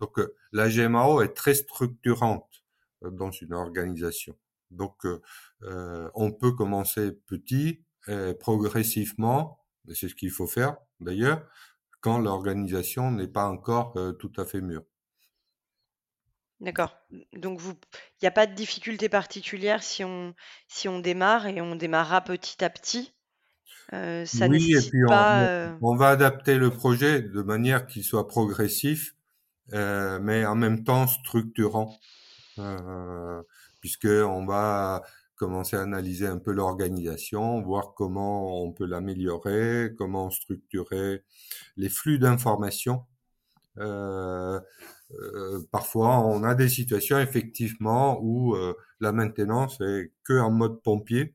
donc 0.00 0.20
la 0.52 0.68
GMAO 0.68 1.22
est 1.22 1.34
très 1.34 1.54
structurante 1.54 2.48
dans 3.02 3.30
une 3.30 3.54
organisation. 3.54 4.36
Donc, 4.70 5.04
euh, 5.06 5.20
euh, 5.62 6.10
on 6.14 6.32
peut 6.32 6.52
commencer 6.52 7.12
petit, 7.12 7.84
et 8.08 8.34
progressivement, 8.34 9.58
c'est 9.94 10.08
ce 10.08 10.14
qu'il 10.14 10.30
faut 10.30 10.46
faire 10.46 10.76
d'ailleurs, 11.00 11.46
quand 12.00 12.18
l'organisation 12.18 13.10
n'est 13.10 13.28
pas 13.28 13.48
encore 13.48 13.96
euh, 13.96 14.12
tout 14.12 14.32
à 14.36 14.44
fait 14.44 14.60
mûre. 14.60 14.82
D'accord. 16.60 16.96
Donc, 17.34 17.60
il 17.62 17.74
n'y 18.22 18.28
a 18.28 18.32
pas 18.32 18.46
de 18.46 18.54
difficulté 18.54 19.08
particulière 19.08 19.82
si 19.82 20.02
on, 20.04 20.34
si 20.66 20.88
on 20.88 20.98
démarre 20.98 21.46
et 21.46 21.60
on 21.60 21.76
démarrera 21.76 22.20
petit 22.20 22.64
à 22.64 22.70
petit. 22.70 23.14
ça 23.90 24.48
oui, 24.48 24.74
et 24.74 24.80
puis 24.80 25.04
on, 25.80 25.96
va 25.96 26.08
adapter 26.08 26.56
le 26.56 26.70
projet 26.70 27.22
de 27.22 27.42
manière 27.42 27.86
qu'il 27.86 28.02
soit 28.02 28.26
progressif, 28.26 29.14
mais 29.70 30.44
en 30.46 30.56
même 30.56 30.82
temps 30.82 31.06
structurant 31.06 31.96
puisque 33.80 34.06
on 34.06 34.44
va 34.44 35.02
commencer 35.38 35.76
à 35.76 35.82
analyser 35.82 36.26
un 36.26 36.38
peu 36.38 36.52
l'organisation, 36.52 37.62
voir 37.62 37.94
comment 37.94 38.62
on 38.62 38.72
peut 38.72 38.84
l'améliorer, 38.84 39.92
comment 39.96 40.30
structurer 40.30 41.24
les 41.76 41.88
flux 41.88 42.18
d'informations. 42.18 43.06
Euh, 43.78 44.60
euh, 45.12 45.60
parfois, 45.70 46.18
on 46.20 46.42
a 46.42 46.54
des 46.54 46.68
situations 46.68 47.18
effectivement 47.18 48.18
où 48.20 48.54
euh, 48.56 48.74
la 49.00 49.12
maintenance 49.12 49.80
est 49.80 50.12
que 50.24 50.38
en 50.38 50.50
mode 50.50 50.82
pompier. 50.82 51.34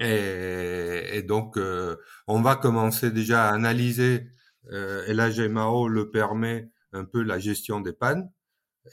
Et, 0.00 1.18
et 1.18 1.22
donc, 1.22 1.58
on 2.26 2.40
va 2.40 2.56
commencer 2.56 3.10
déjà 3.10 3.48
à 3.48 3.54
analyser, 3.54 4.26
et 4.72 5.12
la 5.12 5.30
GMAO 5.30 5.88
le 5.88 6.10
permet, 6.10 6.70
un 6.94 7.04
peu 7.04 7.22
la 7.22 7.38
gestion 7.38 7.80
des 7.80 7.92
pannes. 7.92 8.30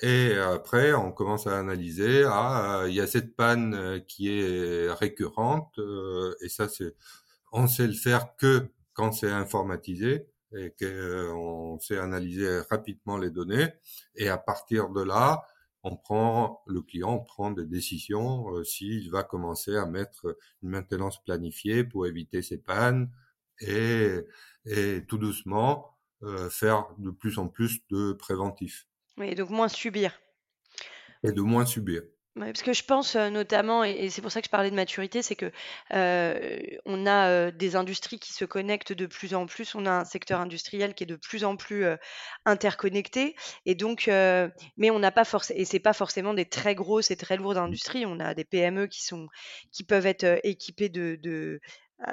Et 0.01 0.37
après, 0.37 0.93
on 0.93 1.11
commence 1.11 1.47
à 1.47 1.59
analyser, 1.59 2.23
ah, 2.25 2.85
il 2.87 2.93
y 2.93 3.01
a 3.01 3.07
cette 3.07 3.35
panne 3.35 3.73
euh, 3.75 3.99
qui 3.99 4.29
est 4.29 4.89
récurrente, 4.91 5.77
euh, 5.79 6.33
et 6.41 6.47
ça, 6.49 6.69
c'est, 6.69 6.95
on 7.51 7.67
sait 7.67 7.87
le 7.87 7.93
faire 7.93 8.35
que 8.37 8.67
quand 8.93 9.11
c'est 9.11 9.31
informatisé 9.31 10.27
et 10.55 10.73
qu'on 10.79 11.77
sait 11.79 11.97
analyser 11.97 12.61
rapidement 12.69 13.17
les 13.17 13.31
données. 13.31 13.69
Et 14.15 14.29
à 14.29 14.37
partir 14.37 14.89
de 14.89 15.01
là, 15.01 15.43
on 15.83 15.97
prend, 15.97 16.63
le 16.67 16.81
client 16.81 17.19
prend 17.19 17.51
des 17.51 17.65
décisions 17.65 18.55
euh, 18.55 18.63
s'il 18.63 19.11
va 19.11 19.23
commencer 19.23 19.75
à 19.75 19.85
mettre 19.85 20.37
une 20.63 20.69
maintenance 20.69 21.21
planifiée 21.23 21.83
pour 21.83 22.07
éviter 22.07 22.41
ces 22.41 22.57
pannes 22.57 23.11
et, 23.59 24.19
et 24.65 25.05
tout 25.07 25.17
doucement 25.17 25.87
faire 26.51 26.85
de 26.99 27.09
plus 27.09 27.39
en 27.39 27.47
plus 27.47 27.81
de 27.89 28.13
préventifs. 28.13 28.85
Oui, 29.21 29.35
donc 29.35 29.51
moins 29.51 29.67
subir. 29.67 30.19
Et 31.21 31.31
de 31.31 31.41
moins 31.41 31.67
subir. 31.67 32.01
parce 32.35 32.63
que 32.63 32.73
je 32.73 32.83
pense 32.83 33.15
euh, 33.15 33.29
notamment, 33.29 33.83
et, 33.83 34.09
c'est 34.09 34.23
pour 34.23 34.31
ça 34.31 34.41
que 34.41 34.47
je 34.47 34.49
parlais 34.49 34.71
de 34.71 34.75
maturité, 34.75 35.21
c'est 35.21 35.35
que 35.35 35.51
euh, 35.93 36.59
on 36.87 37.05
a 37.05 37.29
euh, 37.29 37.51
des 37.51 37.75
industries 37.75 38.17
qui 38.17 38.33
se 38.33 38.45
connectent 38.45 38.93
de 38.93 39.05
plus 39.05 39.35
en 39.35 39.45
plus. 39.45 39.75
On 39.75 39.85
a 39.85 39.91
un 39.91 40.05
secteur 40.05 40.39
industriel 40.39 40.95
qui 40.95 41.03
est 41.03 41.05
de 41.05 41.17
plus 41.17 41.43
en 41.43 41.55
plus 41.55 41.85
interconnecté, 42.45 43.35
et 43.67 43.75
donc, 43.75 44.07
mais 44.07 44.89
on 44.89 44.97
n'a 44.97 45.11
pas 45.11 45.23
forcément, 45.23 45.59
et 45.59 45.65
c'est 45.65 45.79
pas 45.79 45.93
forcément 45.93 46.33
des 46.33 46.45
très 46.45 46.73
grosses 46.73 47.11
et 47.11 47.15
très 47.15 47.37
lourdes 47.37 47.57
industries. 47.57 48.07
On 48.07 48.19
a 48.19 48.33
des 48.33 48.43
PME 48.43 48.87
qui 48.87 49.03
sont, 49.03 49.27
qui 49.71 49.83
peuvent 49.83 50.07
être 50.07 50.39
équipées 50.43 50.89
de, 50.89 51.19
de 51.21 51.61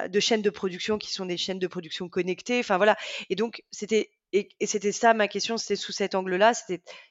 de 0.07 0.19
chaînes 0.19 0.43
de 0.43 0.51
production 0.51 0.99
qui 0.99 1.11
sont 1.11 1.25
des 1.25 1.37
chaînes 1.37 1.57
de 1.57 1.65
production 1.65 2.09
connectées. 2.09 2.59
Enfin 2.59 2.77
voilà. 2.77 2.95
Et 3.31 3.35
donc 3.35 3.63
c'était 3.71 4.11
et, 4.31 4.49
c'était 4.65 4.91
ça 4.91 5.13
ma 5.13 5.27
question, 5.27 5.57
c'était 5.57 5.75
sous 5.75 5.91
cet 5.91 6.13
angle-là, 6.13 6.53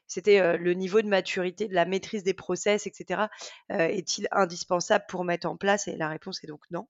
c'était 0.06 0.40
euh, 0.40 0.56
le 0.56 0.74
niveau 0.74 1.02
de 1.02 1.08
maturité, 1.08 1.66
de 1.66 1.74
la 1.74 1.84
maîtrise 1.84 2.22
des 2.22 2.34
process, 2.34 2.86
etc. 2.86 3.22
Euh, 3.72 3.78
est-il 3.88 4.28
indispensable 4.30 5.04
pour 5.08 5.24
mettre 5.24 5.48
en 5.48 5.56
place? 5.56 5.88
Et 5.88 5.96
la 5.96 6.08
réponse 6.08 6.42
est 6.44 6.46
donc 6.46 6.62
non. 6.70 6.86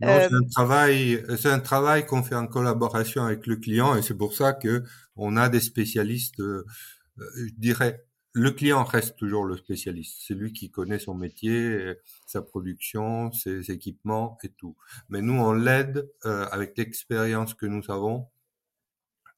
non 0.00 0.08
c'est 0.08 0.32
un 0.32 0.32
euh, 0.32 0.48
travail, 0.52 1.24
c'est 1.38 1.50
un 1.50 1.60
travail 1.60 2.06
qu'on 2.06 2.22
fait 2.22 2.36
en 2.36 2.46
collaboration 2.46 3.24
avec 3.24 3.46
le 3.46 3.56
client, 3.56 3.96
et 3.96 4.02
c'est 4.02 4.16
pour 4.16 4.34
ça 4.34 4.52
que 4.52 4.84
on 5.16 5.36
a 5.36 5.48
des 5.48 5.60
spécialistes. 5.60 6.38
je 6.38 7.52
dirais, 7.56 8.04
le 8.32 8.50
client 8.50 8.84
reste 8.84 9.16
toujours 9.16 9.44
le 9.44 9.56
spécialiste. 9.56 10.22
C'est 10.26 10.34
lui 10.34 10.52
qui 10.52 10.70
connaît 10.70 10.98
son 10.98 11.14
métier, 11.14 11.94
sa 12.26 12.42
production, 12.42 13.32
ses 13.32 13.70
équipements 13.70 14.38
et 14.42 14.48
tout. 14.48 14.76
Mais 15.08 15.20
nous, 15.22 15.40
on 15.40 15.52
l'aide 15.52 16.10
avec 16.24 16.76
l'expérience 16.76 17.54
que 17.54 17.66
nous 17.66 17.82
avons 17.90 18.28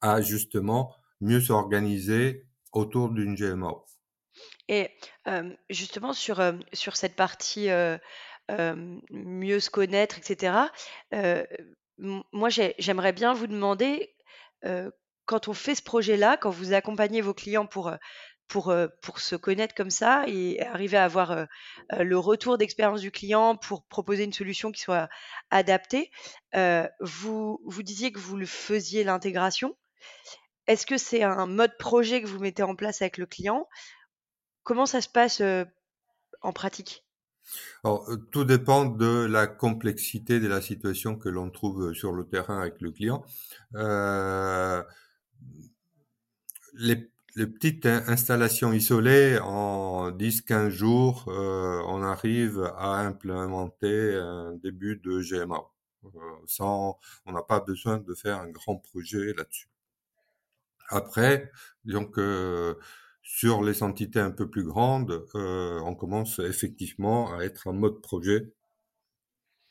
à 0.01 0.21
justement 0.21 0.95
mieux 1.21 1.41
s'organiser 1.41 2.45
autour 2.71 3.09
d'une 3.09 3.35
GMO. 3.35 3.85
Et 4.67 4.89
justement 5.69 6.13
sur, 6.13 6.41
sur 6.73 6.95
cette 6.95 7.15
partie 7.15 7.69
mieux 9.09 9.59
se 9.59 9.69
connaître, 9.69 10.17
etc., 10.17 10.57
moi 11.97 12.49
j'aimerais 12.49 13.13
bien 13.13 13.33
vous 13.33 13.47
demander, 13.47 14.15
quand 15.25 15.47
on 15.47 15.53
fait 15.53 15.75
ce 15.75 15.81
projet-là, 15.81 16.37
quand 16.37 16.51
vous 16.51 16.73
accompagnez 16.73 17.21
vos 17.21 17.33
clients 17.33 17.65
pour, 17.65 17.91
pour, 18.47 18.73
pour 19.01 19.19
se 19.19 19.35
connaître 19.35 19.73
comme 19.73 19.89
ça 19.89 20.25
et 20.27 20.61
arriver 20.61 20.97
à 20.97 21.05
avoir 21.05 21.47
le 21.97 22.19
retour 22.19 22.57
d'expérience 22.57 23.01
du 23.01 23.11
client 23.11 23.55
pour 23.55 23.85
proposer 23.87 24.25
une 24.25 24.33
solution 24.33 24.71
qui 24.71 24.81
soit 24.81 25.09
adaptée, 25.49 26.11
vous, 26.99 27.59
vous 27.65 27.83
disiez 27.83 28.11
que 28.11 28.19
vous 28.19 28.37
le 28.37 28.45
faisiez 28.45 29.03
l'intégration. 29.03 29.75
Est-ce 30.67 30.85
que 30.85 30.97
c'est 30.97 31.23
un 31.23 31.45
mode 31.45 31.77
projet 31.77 32.21
que 32.21 32.27
vous 32.27 32.39
mettez 32.39 32.63
en 32.63 32.75
place 32.75 33.01
avec 33.01 33.17
le 33.17 33.25
client? 33.25 33.67
Comment 34.63 34.85
ça 34.85 35.01
se 35.01 35.09
passe 35.09 35.41
en 36.41 36.53
pratique? 36.53 37.05
Tout 38.31 38.43
dépend 38.43 38.85
de 38.85 39.25
la 39.25 39.47
complexité 39.47 40.39
de 40.41 40.47
la 40.47 40.61
situation 40.61 41.15
que 41.15 41.29
l'on 41.29 41.49
trouve 41.49 41.93
sur 41.93 42.11
le 42.11 42.27
terrain 42.27 42.59
avec 42.59 42.81
le 42.81 42.91
client. 42.91 43.23
les, 46.73 47.09
petites 47.35 47.85
installations 47.85 48.73
isolées, 48.73 49.39
en 49.39 50.11
10-15 50.11 50.69
jours, 50.69 51.23
on 51.27 52.03
arrive 52.03 52.61
à 52.77 52.99
implémenter 52.99 54.15
un 54.15 54.53
début 54.55 54.97
de 54.97 55.21
GMA. 55.21 55.61
on 56.59 57.31
n'a 57.31 57.43
pas 57.43 57.61
besoin 57.61 57.99
de 57.99 58.13
faire 58.13 58.39
un 58.39 58.49
grand 58.49 58.75
projet 58.75 59.33
là-dessus. 59.33 59.69
Après, 60.89 61.51
donc 61.85 62.17
euh, 62.17 62.75
sur 63.21 63.63
les 63.63 63.83
entités 63.83 64.19
un 64.19 64.31
peu 64.31 64.49
plus 64.49 64.63
grandes, 64.63 65.25
euh, 65.35 65.79
on 65.81 65.95
commence 65.95 66.39
effectivement 66.39 67.33
à 67.37 67.43
être 67.43 67.67
en 67.67 67.73
mode 67.73 68.01
projet, 68.01 68.53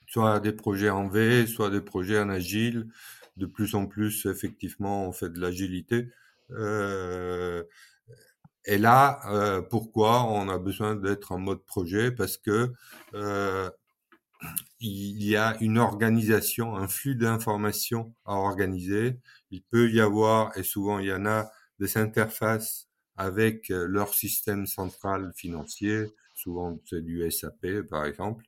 soit 0.06 0.40
des 0.40 0.52
projets 0.52 0.90
en 0.90 1.08
V, 1.08 1.46
soit 1.46 1.70
des 1.70 1.80
projets 1.80 2.20
en 2.20 2.28
agile. 2.28 2.88
De 3.36 3.46
plus 3.46 3.74
en 3.74 3.86
plus, 3.86 4.26
effectivement, 4.26 5.06
on 5.08 5.12
fait 5.12 5.28
de 5.28 5.38
l'agilité. 5.40 6.08
Euh, 6.52 7.64
et 8.64 8.78
là, 8.78 9.62
pourquoi 9.70 10.24
on 10.24 10.48
a 10.48 10.58
besoin 10.58 10.96
d'être 10.96 11.32
en 11.32 11.38
mode 11.38 11.64
projet? 11.66 12.10
Parce 12.10 12.36
que 12.38 12.72
il 14.80 15.22
y 15.22 15.36
a 15.36 15.56
une 15.60 15.78
organisation, 15.78 16.76
un 16.76 16.88
flux 16.88 17.16
d'informations 17.16 18.14
à 18.24 18.34
organiser. 18.34 19.18
Il 19.50 19.62
peut 19.62 19.90
y 19.90 20.00
avoir, 20.00 20.56
et 20.58 20.62
souvent 20.62 20.98
il 20.98 21.06
y 21.06 21.12
en 21.12 21.26
a, 21.26 21.50
des 21.78 21.98
interfaces 21.98 22.88
avec 23.16 23.70
euh, 23.70 23.86
leur 23.86 24.14
système 24.14 24.66
central 24.66 25.32
financier, 25.34 26.06
souvent 26.34 26.78
c'est 26.86 27.02
du 27.02 27.30
SAP 27.30 27.82
par 27.88 28.04
exemple. 28.06 28.44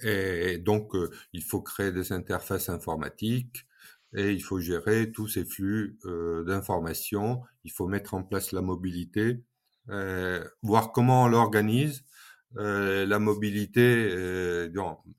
Et 0.00 0.58
donc 0.58 0.94
euh, 0.94 1.10
il 1.32 1.42
faut 1.42 1.60
créer 1.62 1.92
des 1.92 2.12
interfaces 2.12 2.68
informatiques 2.68 3.66
et 4.14 4.32
il 4.32 4.42
faut 4.42 4.60
gérer 4.60 5.12
tous 5.12 5.28
ces 5.28 5.44
flux 5.44 5.98
euh, 6.04 6.44
d'informations. 6.44 7.42
Il 7.64 7.72
faut 7.72 7.86
mettre 7.86 8.14
en 8.14 8.22
place 8.22 8.52
la 8.52 8.62
mobilité, 8.62 9.42
voir 10.62 10.92
comment 10.92 11.24
on 11.24 11.28
l'organise 11.28 12.04
euh, 12.56 13.04
la 13.06 13.18
mobilité 13.18 14.08
euh, 14.10 14.70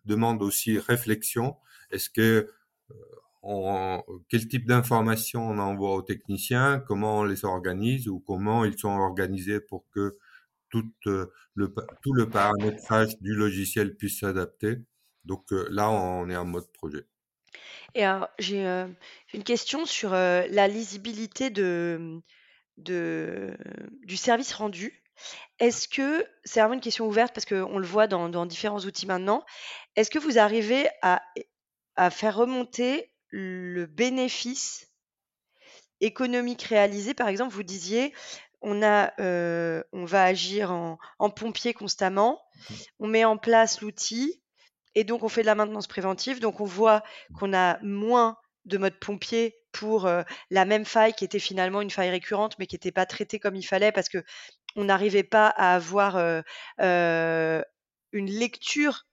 demande 0.05 0.41
aussi 0.41 0.79
réflexion. 0.79 1.55
Est-ce 1.91 2.09
que 2.09 2.51
euh, 3.43 3.97
quel 4.29 4.47
type 4.47 4.65
d'informations 4.65 5.47
on 5.47 5.59
envoie 5.59 5.95
aux 5.95 6.01
techniciens, 6.01 6.79
comment 6.79 7.19
on 7.19 7.23
les 7.23 7.45
organise 7.45 8.07
ou 8.07 8.19
comment 8.19 8.65
ils 8.65 8.77
sont 8.77 8.89
organisés 8.89 9.59
pour 9.59 9.85
que 9.91 10.17
tout 10.69 10.83
le, 11.05 11.33
tout 12.01 12.13
le 12.13 12.29
paramétrage 12.29 13.17
du 13.21 13.33
logiciel 13.33 13.95
puisse 13.95 14.19
s'adapter? 14.19 14.77
Donc 15.23 15.45
là, 15.51 15.89
on 15.89 16.29
est 16.29 16.35
en 16.35 16.45
mode 16.45 16.71
projet. 16.73 17.05
Et 17.95 18.03
alors, 18.03 18.29
j'ai 18.39 18.65
une 19.33 19.43
question 19.43 19.85
sur 19.85 20.11
la 20.11 20.67
lisibilité 20.67 21.49
de, 21.49 22.21
du 22.77 24.17
service 24.17 24.53
rendu. 24.53 25.01
Est-ce 25.59 25.87
que 25.87 26.25
c'est 26.43 26.59
vraiment 26.59 26.75
une 26.75 26.81
question 26.81 27.07
ouverte 27.07 27.33
parce 27.33 27.45
qu'on 27.45 27.77
le 27.77 27.85
voit 27.85 28.07
dans, 28.07 28.45
différents 28.45 28.79
outils 28.79 29.05
maintenant. 29.05 29.43
Est-ce 29.95 30.09
que 30.09 30.19
vous 30.19 30.37
arrivez 30.37 30.87
à, 31.01 31.21
faire 32.11 32.35
remonter 32.35 33.11
le 33.29 33.85
bénéfice 33.85 34.87
économique 35.99 36.63
réalisé? 36.63 37.13
Par 37.13 37.27
exemple, 37.27 37.53
vous 37.53 37.63
disiez, 37.63 38.13
on, 38.61 38.81
a, 38.81 39.13
euh, 39.19 39.83
on 39.91 40.05
va 40.05 40.23
agir 40.23 40.71
en, 40.71 41.29
pompier 41.29 41.73
constamment, 41.73 42.41
on 42.99 43.07
met 43.07 43.25
en 43.25 43.37
place 43.37 43.81
l'outil 43.81 44.41
et 44.95 45.03
donc 45.03 45.23
on 45.23 45.29
fait 45.29 45.41
de 45.41 45.45
la 45.47 45.55
maintenance 45.55 45.87
préventive. 45.87 46.39
Donc 46.39 46.61
on 46.61 46.65
voit 46.65 47.03
qu'on 47.37 47.53
a 47.53 47.79
moins 47.81 48.37
de 48.65 48.77
mode 48.77 48.99
pompier 48.99 49.55
pour 49.71 50.05
euh, 50.05 50.23
la 50.49 50.65
même 50.65 50.85
faille 50.85 51.13
qui 51.13 51.25
était 51.25 51.39
finalement 51.39 51.81
une 51.81 51.89
faille 51.89 52.09
récurrente 52.09 52.55
mais 52.59 52.67
qui 52.67 52.75
n'était 52.75 52.91
pas 52.91 53.05
traitée 53.05 53.39
comme 53.39 53.55
il 53.55 53.63
fallait 53.63 53.91
parce 53.91 54.09
que 54.09 54.23
on 54.75 54.85
n'arrivait 54.85 55.23
pas 55.23 55.47
à 55.47 55.75
avoir 55.75 56.17
une 56.77 57.63
lecture 58.13 59.07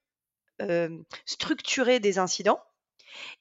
structurée 1.24 2.00
des 2.00 2.18
incidents. 2.18 2.62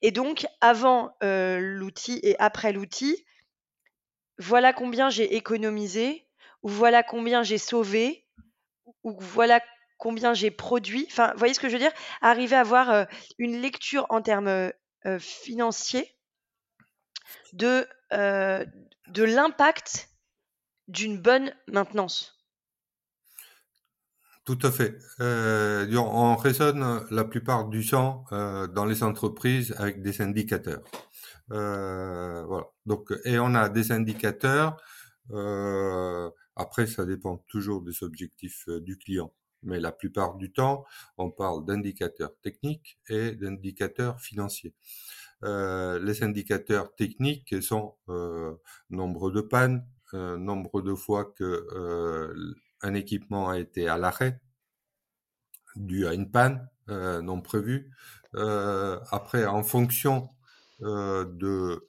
Et 0.02 0.10
donc, 0.10 0.46
avant 0.60 1.16
l'outil 1.20 2.20
et 2.22 2.38
après 2.38 2.72
l'outil, 2.72 3.24
voilà 4.38 4.72
combien 4.72 5.10
j'ai 5.10 5.34
économisé, 5.36 6.28
ou 6.62 6.68
voilà 6.68 7.02
combien 7.02 7.42
j'ai 7.42 7.58
sauvé, 7.58 8.26
ou 9.02 9.16
voilà 9.18 9.60
combien 9.98 10.34
j'ai 10.34 10.50
produit. 10.50 11.06
Enfin, 11.10 11.32
vous 11.32 11.38
voyez 11.38 11.54
ce 11.54 11.60
que 11.60 11.68
je 11.68 11.74
veux 11.74 11.78
dire? 11.78 11.92
Arriver 12.20 12.56
à 12.56 12.60
avoir 12.60 13.06
une 13.38 13.60
lecture 13.60 14.06
en 14.10 14.20
termes 14.20 14.72
financiers 15.18 16.16
de, 17.52 17.88
de 18.12 19.22
l'impact 19.22 20.10
d'une 20.88 21.20
bonne 21.20 21.52
maintenance. 21.68 22.36
Tout 24.46 24.58
à 24.62 24.70
fait. 24.70 24.96
Euh, 25.20 25.92
on 25.96 26.36
raisonne 26.36 27.04
la 27.10 27.24
plupart 27.24 27.68
du 27.68 27.84
temps 27.84 28.24
euh, 28.30 28.68
dans 28.68 28.84
les 28.84 29.02
entreprises 29.02 29.74
avec 29.76 30.02
des 30.02 30.22
indicateurs. 30.22 30.84
Euh. 31.50 32.46
Donc, 32.86 33.12
et 33.24 33.40
on 33.40 33.56
a 33.56 33.68
des 33.68 33.90
indicateurs. 33.90 34.76
après, 36.54 36.86
ça 36.86 37.04
dépend 37.04 37.38
toujours 37.48 37.82
des 37.82 38.04
objectifs 38.04 38.68
du 38.68 38.96
client. 38.96 39.32
Mais 39.64 39.80
la 39.80 39.90
plupart 39.90 40.36
du 40.36 40.52
temps, 40.52 40.84
on 41.18 41.32
parle 41.32 41.64
d'indicateurs 41.64 42.32
techniques 42.40 43.00
et 43.08 43.32
d'indicateurs 43.32 44.20
financiers. 44.20 44.74
les 45.42 46.22
indicateurs 46.22 46.94
techniques 46.94 47.60
sont 47.62 47.96
nombre 48.90 49.32
de 49.32 49.40
pannes, 49.40 49.84
nombre 50.14 50.82
de 50.82 50.94
fois 50.94 51.24
que 51.24 51.66
euh, 51.72 52.54
un 52.82 52.94
équipement 52.94 53.48
a 53.48 53.58
été 53.58 53.88
à 53.88 53.98
l'arrêt 53.98 54.40
dû 55.76 56.06
à 56.06 56.14
une 56.14 56.30
panne 56.30 56.68
euh, 56.88 57.20
non 57.22 57.40
prévue. 57.40 57.90
après, 58.34 59.46
en 59.46 59.62
fonction 59.62 60.30
de 60.80 61.86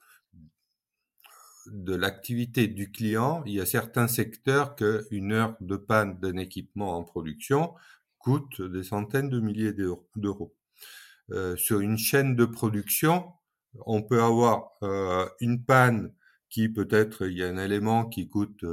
de 1.72 1.96
l'activité 1.96 2.68
du 2.68 2.92
client, 2.92 3.44
il 3.46 3.54
y 3.54 3.62
a 3.62 3.66
certains 3.66 4.08
secteurs 4.08 4.76
qu'une 4.76 5.34
heure 5.34 5.58
de 5.60 5.76
panne 5.76 6.18
d'un 6.20 6.38
équipement 6.38 6.98
en 6.98 7.04
production 7.04 7.74
coûte 8.20 8.62
des 8.62 8.84
centaines 8.84 9.30
de 9.30 9.40
milliers 9.40 9.74
d'euros. 10.16 10.56
Euh, 11.32 11.56
sur 11.58 11.82
une 11.82 11.98
chaîne 11.98 12.36
de 12.36 12.46
production, 12.46 13.34
on 13.86 14.02
peut 14.02 14.22
avoir 14.22 14.72
euh, 14.84 15.28
une 15.42 15.64
panne 15.64 16.14
qui 16.50 16.70
peut-être 16.70 17.28
il 17.28 17.38
y 17.38 17.44
a 17.44 17.48
un 17.48 17.58
élément 17.58 18.06
qui 18.06 18.30
coûte 18.30 18.64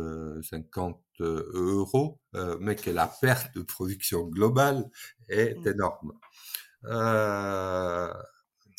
50 0.43 1.01
euh, 1.21 1.51
euros, 1.55 2.21
mais 2.61 2.77
que 2.77 2.91
la 2.91 3.07
perte 3.07 3.55
de 3.55 3.63
production 3.63 4.25
globale 4.25 4.89
est 5.29 5.55
mmh. 5.55 5.69
énorme. 5.69 6.13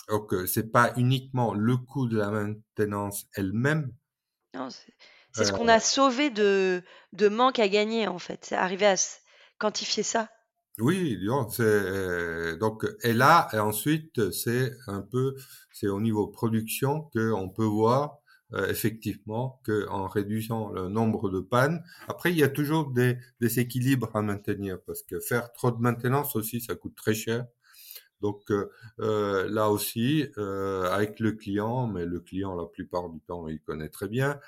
donc 0.10 0.34
c'est 0.48 0.72
pas 0.72 0.94
uniquement 0.98 1.54
le 1.54 1.78
coût 1.78 2.08
de 2.08 2.18
la 2.18 2.30
maintenance 2.30 3.26
elle-même. 3.36 3.92
Non, 4.54 4.70
c'est 4.70 5.46
ce 5.46 5.52
qu'on 5.52 5.68
a 5.68 5.80
sauvé 5.80 6.30
de, 6.30 6.82
de 7.14 7.28
manque 7.28 7.60
à 7.60 7.68
gagner 7.68 8.08
en 8.08 8.20
fait. 8.20 8.46
C'est 8.46 8.56
arriver 8.56 8.86
à 8.86 8.96
quantifier 9.58 10.04
ça. 10.04 10.30
Oui, 10.78 11.18
c'est 11.52 12.58
donc 12.58 12.86
et 13.04 13.14
là 13.14 13.48
et 13.54 13.60
ensuite 13.60 14.32
c'est 14.32 14.72
un 14.88 15.02
peu 15.02 15.36
c'est 15.72 15.88
au 15.88 16.02
niveau 16.02 16.28
production 16.28 17.04
que 17.14 17.32
on 17.32 17.50
peut 17.50 17.66
voir 17.66 18.18
euh, 18.54 18.68
effectivement 18.70 19.60
que 19.64 19.88
en 19.90 20.08
réduisant 20.08 20.70
le 20.72 20.88
nombre 20.88 21.30
de 21.30 21.40
pannes, 21.40 21.84
après 22.08 22.32
il 22.32 22.38
y 22.38 22.44
a 22.44 22.50
toujours 22.50 22.92
des, 22.92 23.18
des 23.42 23.60
équilibres 23.60 24.10
à 24.16 24.22
maintenir 24.22 24.80
parce 24.86 25.04
que 25.04 25.20
faire 25.20 25.52
trop 25.54 25.72
de 25.72 25.82
maintenance 25.82 26.36
aussi 26.36 26.62
ça 26.62 26.76
coûte 26.76 26.96
très 26.96 27.14
cher. 27.14 27.46
Donc 28.22 28.50
euh, 28.52 28.72
euh 29.00 29.50
là 29.50 29.70
aussi, 29.70 30.28
euh, 30.38 30.90
avec 30.92 31.20
le 31.20 31.34
client, 31.34 31.88
mais 31.88 32.06
le 32.06 32.20
client 32.20 32.56
la 32.56 32.66
plupart 32.66 33.10
du 33.10 33.20
temps 33.22 33.48
il 33.48 33.60
connaît 33.60 33.90
très 33.90 34.08
bien, 34.08 34.40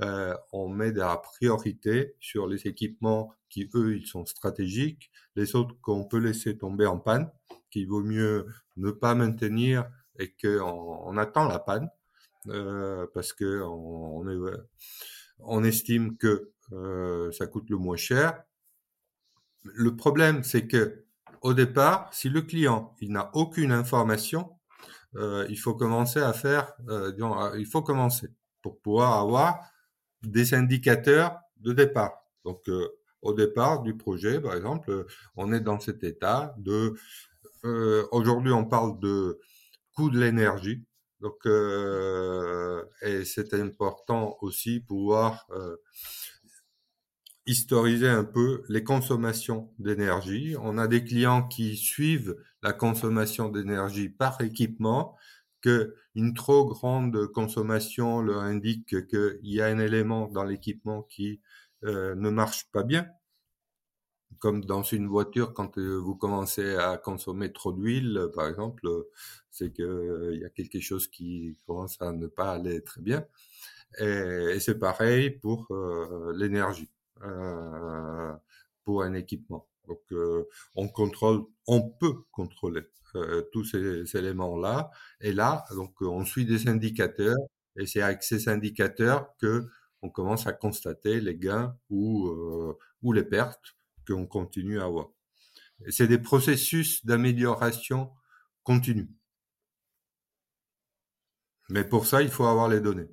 euh, 0.00 0.34
on 0.52 0.68
met 0.68 0.92
de 0.92 1.00
la 1.00 1.16
priorité 1.16 2.14
sur 2.20 2.46
les 2.46 2.66
équipements 2.66 3.32
qui 3.48 3.68
eux 3.74 3.96
ils 3.96 4.06
sont 4.06 4.26
stratégiques, 4.26 5.10
les 5.34 5.56
autres 5.56 5.74
qu'on 5.80 6.04
peut 6.04 6.18
laisser 6.18 6.58
tomber 6.58 6.86
en 6.86 6.98
panne, 6.98 7.30
qu'il 7.70 7.88
vaut 7.88 8.02
mieux 8.02 8.46
ne 8.76 8.90
pas 8.90 9.14
maintenir 9.14 9.88
et 10.18 10.32
qu'on 10.40 11.00
on 11.06 11.16
attend 11.16 11.46
la 11.46 11.58
panne 11.58 11.88
euh, 12.48 13.06
parce 13.14 13.32
que 13.32 13.62
on, 13.62 14.24
on, 15.40 15.64
estime 15.64 16.16
que 16.16 16.50
euh, 16.72 17.30
ça 17.32 17.46
coûte 17.46 17.68
le 17.70 17.76
moins 17.76 17.96
cher. 17.96 18.42
Le 19.64 19.96
problème 19.96 20.42
c'est 20.44 20.66
que 20.66 21.04
au 21.42 21.54
départ, 21.54 22.12
si 22.12 22.28
le 22.28 22.42
client 22.42 22.94
il 23.00 23.12
n'a 23.12 23.30
aucune 23.34 23.72
information, 23.72 24.50
euh, 25.16 25.46
il 25.48 25.58
faut 25.58 25.74
commencer 25.74 26.20
à 26.20 26.32
faire, 26.32 26.72
euh, 26.88 27.12
il 27.58 27.66
faut 27.66 27.82
commencer 27.82 28.28
pour 28.62 28.80
pouvoir 28.80 29.20
avoir 29.20 29.60
des 30.22 30.54
indicateurs 30.54 31.38
de 31.58 31.72
départ. 31.72 32.24
Donc, 32.44 32.68
euh, 32.68 32.88
au 33.22 33.32
départ 33.32 33.82
du 33.82 33.96
projet, 33.96 34.40
par 34.40 34.54
exemple, 34.54 34.90
euh, 34.90 35.06
on 35.36 35.52
est 35.52 35.60
dans 35.60 35.80
cet 35.80 36.04
état 36.04 36.54
de. 36.58 36.94
Euh, 37.64 38.06
Aujourd'hui, 38.12 38.52
on 38.52 38.64
parle 38.64 38.98
de 39.00 39.40
coût 39.94 40.10
de 40.10 40.18
l'énergie. 40.18 40.84
Donc, 41.20 41.46
euh, 41.46 42.84
et 43.02 43.24
c'est 43.24 43.54
important 43.54 44.36
aussi 44.40 44.80
pouvoir 44.80 45.46
historiser 47.46 48.08
un 48.08 48.24
peu 48.24 48.62
les 48.68 48.82
consommations 48.82 49.72
d'énergie. 49.78 50.56
On 50.60 50.78
a 50.78 50.88
des 50.88 51.04
clients 51.04 51.46
qui 51.46 51.76
suivent 51.76 52.36
la 52.62 52.72
consommation 52.72 53.48
d'énergie 53.48 54.08
par 54.08 54.40
équipement 54.40 55.16
que 55.60 55.94
une 56.14 56.34
trop 56.34 56.66
grande 56.66 57.26
consommation 57.28 58.20
leur 58.20 58.40
indique 58.40 59.06
qu'il 59.08 59.38
y 59.42 59.60
a 59.60 59.66
un 59.66 59.78
élément 59.78 60.26
dans 60.28 60.44
l'équipement 60.44 61.02
qui 61.02 61.40
euh, 61.84 62.14
ne 62.16 62.30
marche 62.30 62.70
pas 62.72 62.82
bien. 62.82 63.06
Comme 64.38 64.64
dans 64.64 64.82
une 64.82 65.06
voiture, 65.06 65.54
quand 65.54 65.78
euh, 65.78 65.96
vous 65.96 66.14
commencez 66.14 66.76
à 66.76 66.98
consommer 66.98 67.52
trop 67.52 67.72
d'huile, 67.72 68.28
par 68.34 68.48
exemple, 68.48 68.88
c'est 69.50 69.72
qu'il 69.72 69.84
euh, 69.84 70.36
y 70.36 70.44
a 70.44 70.50
quelque 70.50 70.80
chose 70.80 71.08
qui 71.08 71.56
commence 71.66 72.00
à 72.02 72.12
ne 72.12 72.26
pas 72.26 72.52
aller 72.52 72.82
très 72.82 73.00
bien. 73.00 73.24
Et, 73.98 74.58
c'est 74.60 74.78
pareil 74.78 75.30
pour 75.30 75.68
l'énergie, 76.34 76.90
pour 78.84 79.02
un 79.02 79.14
équipement. 79.14 79.66
Donc, 79.88 80.02
on 80.74 80.88
contrôle, 80.88 81.44
on 81.66 81.82
peut 81.82 82.14
contrôler 82.32 82.82
euh, 83.16 83.42
tous 83.52 83.64
ces, 83.64 84.16
éléments-là. 84.16 84.90
Et 85.20 85.32
là, 85.32 85.64
donc, 85.74 85.94
on 86.02 86.24
suit 86.24 86.44
des 86.44 86.68
indicateurs, 86.68 87.36
et 87.76 87.86
c'est 87.86 88.02
avec 88.02 88.22
ces 88.22 88.48
indicateurs 88.48 89.34
que 89.38 89.66
on 90.02 90.10
commence 90.10 90.46
à 90.46 90.52
constater 90.52 91.20
les 91.20 91.36
gains 91.36 91.76
euh, 91.90 92.72
ou 93.02 93.12
les 93.12 93.24
pertes 93.24 93.76
qu'on 94.06 94.26
continue 94.26 94.80
à 94.80 94.84
avoir. 94.84 95.08
C'est 95.90 96.06
des 96.06 96.18
processus 96.18 97.04
d'amélioration 97.04 98.12
continue. 98.62 99.08
Mais 101.68 101.84
pour 101.84 102.06
ça, 102.06 102.22
il 102.22 102.30
faut 102.30 102.46
avoir 102.46 102.68
les 102.68 102.80
données. 102.80 103.08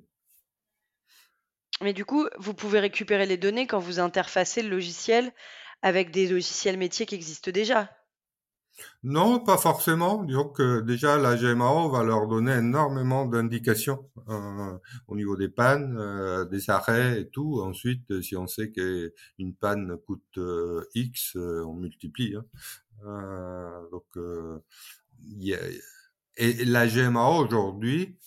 Mais 1.80 1.92
du 1.92 2.04
coup, 2.04 2.28
vous 2.38 2.54
pouvez 2.54 2.80
récupérer 2.80 3.26
les 3.26 3.36
données 3.36 3.66
quand 3.66 3.80
vous 3.80 3.98
interfacez 3.98 4.62
le 4.62 4.70
logiciel 4.70 5.32
avec 5.82 6.10
des 6.10 6.28
logiciels 6.28 6.78
métiers 6.78 7.04
qui 7.04 7.14
existent 7.14 7.50
déjà. 7.50 7.90
Non, 9.02 9.38
pas 9.38 9.58
forcément. 9.58 10.24
Disons 10.24 10.48
que 10.48 10.80
déjà 10.80 11.18
la 11.18 11.36
GMAO 11.36 11.90
va 11.90 12.02
leur 12.02 12.26
donner 12.26 12.54
énormément 12.56 13.26
d'indications 13.26 14.10
euh, 14.28 14.78
au 15.08 15.16
niveau 15.16 15.36
des 15.36 15.48
pannes, 15.48 15.96
euh, 15.98 16.44
des 16.44 16.70
arrêts 16.70 17.20
et 17.20 17.28
tout. 17.28 17.60
Ensuite, 17.62 18.20
si 18.22 18.36
on 18.36 18.46
sait 18.46 18.72
qu'une 18.72 19.54
panne 19.54 19.96
coûte 20.06 20.38
euh, 20.38 20.84
X, 20.94 21.36
on 21.36 21.74
multiplie. 21.74 22.34
Hein. 22.36 23.88
donc, 23.92 24.04
et 26.36 26.64
la 26.64 26.86
GMAO 26.86 27.44
aujourd'hui 27.44 28.18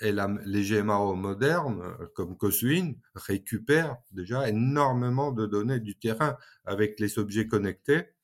et 0.00 0.10
la, 0.10 0.28
les 0.44 0.64
GMAO 0.64 1.14
modernes 1.14 1.96
comme 2.14 2.36
Coswin 2.36 2.94
récupèrent 3.14 3.96
déjà 4.10 4.48
énormément 4.48 5.30
de 5.30 5.46
données 5.46 5.78
du 5.78 5.96
terrain 5.96 6.36
avec 6.64 6.98
les 6.98 7.18
objets 7.18 7.46
connectés 7.46 7.98
euh, 7.98 8.21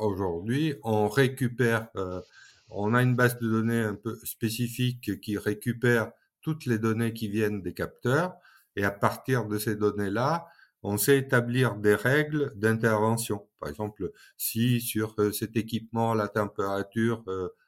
aujourd'hui, 0.00 0.74
on 0.82 1.08
récupère, 1.08 1.88
euh, 1.96 2.20
on 2.68 2.94
a 2.94 3.02
une 3.02 3.16
base 3.16 3.38
de 3.38 3.48
données 3.48 3.82
un 3.82 3.94
peu 3.94 4.18
spécifique 4.24 5.20
qui 5.20 5.38
récupère 5.38 6.10
toutes 6.42 6.66
les 6.66 6.78
données 6.78 7.12
qui 7.12 7.28
viennent 7.28 7.62
des 7.62 7.74
capteurs, 7.74 8.34
et 8.76 8.84
à 8.84 8.90
partir 8.90 9.46
de 9.46 9.58
ces 9.58 9.76
données-là, 9.76 10.46
on 10.82 10.98
sait 10.98 11.18
établir 11.18 11.76
des 11.76 11.94
règles 11.94 12.52
d'intervention. 12.56 13.48
Par 13.58 13.68
exemple, 13.68 14.12
si 14.36 14.80
sur 14.80 15.14
euh, 15.18 15.32
cet 15.32 15.56
équipement 15.56 16.14
la 16.14 16.28
température 16.28 17.24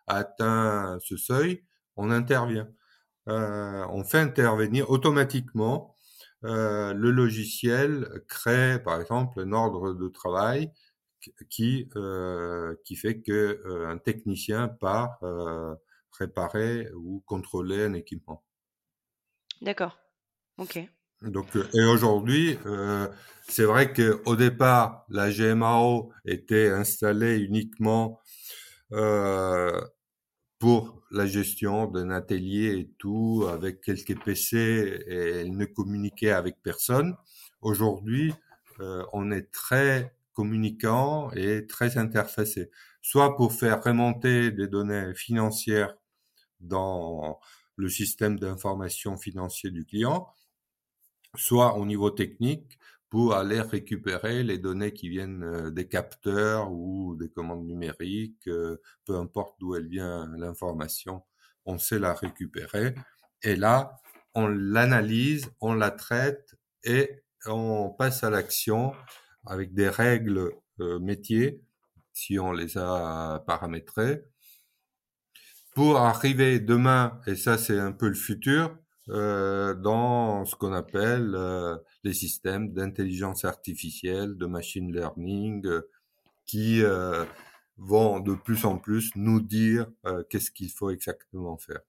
atteint 0.06 0.98
ce 1.02 1.16
seuil, 1.16 1.64
on 1.96 2.10
intervient. 2.10 2.68
on 3.26 4.04
fait 4.04 4.20
intervenir 4.20 4.90
automatiquement. 4.90 5.94
le 6.42 7.10
logiciel 7.10 8.22
crée, 8.28 8.80
par 8.82 9.00
exemple, 9.00 9.40
un 9.40 9.52
ordre 9.52 9.92
de 9.94 10.08
travail 10.08 10.70
qui 11.48 11.88
euh, 11.96 12.74
qui 12.84 12.96
fait 12.96 13.20
que 13.20 13.60
euh, 13.64 13.88
un 13.88 13.98
technicien 13.98 14.68
part 14.68 15.18
euh, 15.22 15.74
réparer 16.18 16.88
ou 16.94 17.22
contrôler 17.26 17.84
un 17.84 17.94
équipement. 17.94 18.44
D'accord. 19.60 19.98
Ok. 20.58 20.78
Donc 21.22 21.56
et 21.56 21.84
aujourd'hui, 21.84 22.56
c'est 23.48 23.64
vrai 23.64 23.92
que 23.92 24.22
au 24.24 24.36
départ, 24.36 25.04
la 25.08 25.32
GMAO 25.32 26.12
était 26.24 26.68
installée 26.68 27.38
uniquement 27.38 28.20
pour 30.60 31.02
la 31.10 31.26
gestion 31.26 31.86
d'un 31.86 32.10
atelier 32.10 32.78
et 32.78 32.90
tout, 32.98 33.46
avec 33.50 33.80
quelques 33.80 34.22
PC, 34.22 35.02
et 35.08 35.40
elle 35.40 35.56
ne 35.56 35.64
communiquait 35.64 36.30
avec 36.30 36.62
personne. 36.62 37.16
Aujourd'hui, 37.62 38.32
on 39.12 39.32
est 39.32 39.50
très 39.50 40.17
communicant 40.38 41.32
et 41.32 41.66
très 41.66 41.98
interfacé, 41.98 42.70
soit 43.02 43.34
pour 43.34 43.52
faire 43.52 43.82
remonter 43.82 44.52
des 44.52 44.68
données 44.68 45.12
financières 45.16 45.96
dans 46.60 47.40
le 47.74 47.88
système 47.88 48.38
d'information 48.38 49.16
financier 49.16 49.72
du 49.72 49.84
client, 49.84 50.28
soit 51.34 51.74
au 51.76 51.84
niveau 51.84 52.10
technique 52.10 52.78
pour 53.10 53.34
aller 53.34 53.60
récupérer 53.60 54.44
les 54.44 54.58
données 54.58 54.92
qui 54.92 55.08
viennent 55.08 55.42
euh, 55.42 55.70
des 55.72 55.88
capteurs 55.88 56.70
ou 56.70 57.16
des 57.16 57.30
commandes 57.30 57.66
numériques, 57.66 58.46
euh, 58.46 58.80
peu 59.06 59.16
importe 59.16 59.58
d'où 59.58 59.74
elle 59.74 59.88
vient 59.88 60.30
l'information, 60.36 61.24
on 61.64 61.78
sait 61.78 61.98
la 61.98 62.14
récupérer. 62.14 62.94
Et 63.42 63.56
là, 63.56 63.96
on 64.36 64.46
l'analyse, 64.46 65.50
on 65.60 65.74
la 65.74 65.90
traite 65.90 66.54
et 66.84 67.24
on 67.46 67.90
passe 67.90 68.22
à 68.22 68.30
l'action 68.30 68.92
avec 69.46 69.74
des 69.74 69.88
règles 69.88 70.52
euh, 70.80 70.98
métiers, 70.98 71.60
si 72.12 72.38
on 72.38 72.52
les 72.52 72.76
a 72.78 73.42
paramétrées, 73.46 74.24
pour 75.74 75.98
arriver 75.98 76.60
demain, 76.60 77.20
et 77.26 77.36
ça 77.36 77.58
c'est 77.58 77.78
un 77.78 77.92
peu 77.92 78.08
le 78.08 78.14
futur, 78.14 78.76
euh, 79.10 79.74
dans 79.74 80.44
ce 80.44 80.54
qu'on 80.54 80.72
appelle 80.74 81.34
euh, 81.34 81.78
les 82.04 82.12
systèmes 82.12 82.74
d'intelligence 82.74 83.44
artificielle, 83.44 84.36
de 84.36 84.46
machine 84.46 84.92
learning, 84.92 85.66
euh, 85.66 85.88
qui 86.44 86.82
vont 87.76 88.20
de 88.20 88.34
plus 88.34 88.64
en 88.64 88.78
plus 88.78 89.12
nous 89.16 89.40
dire 89.40 89.86
qu'est-ce 90.30 90.50
qu'il 90.50 90.70
faut 90.70 90.90
exactement 90.90 91.58
faire. 91.58 91.80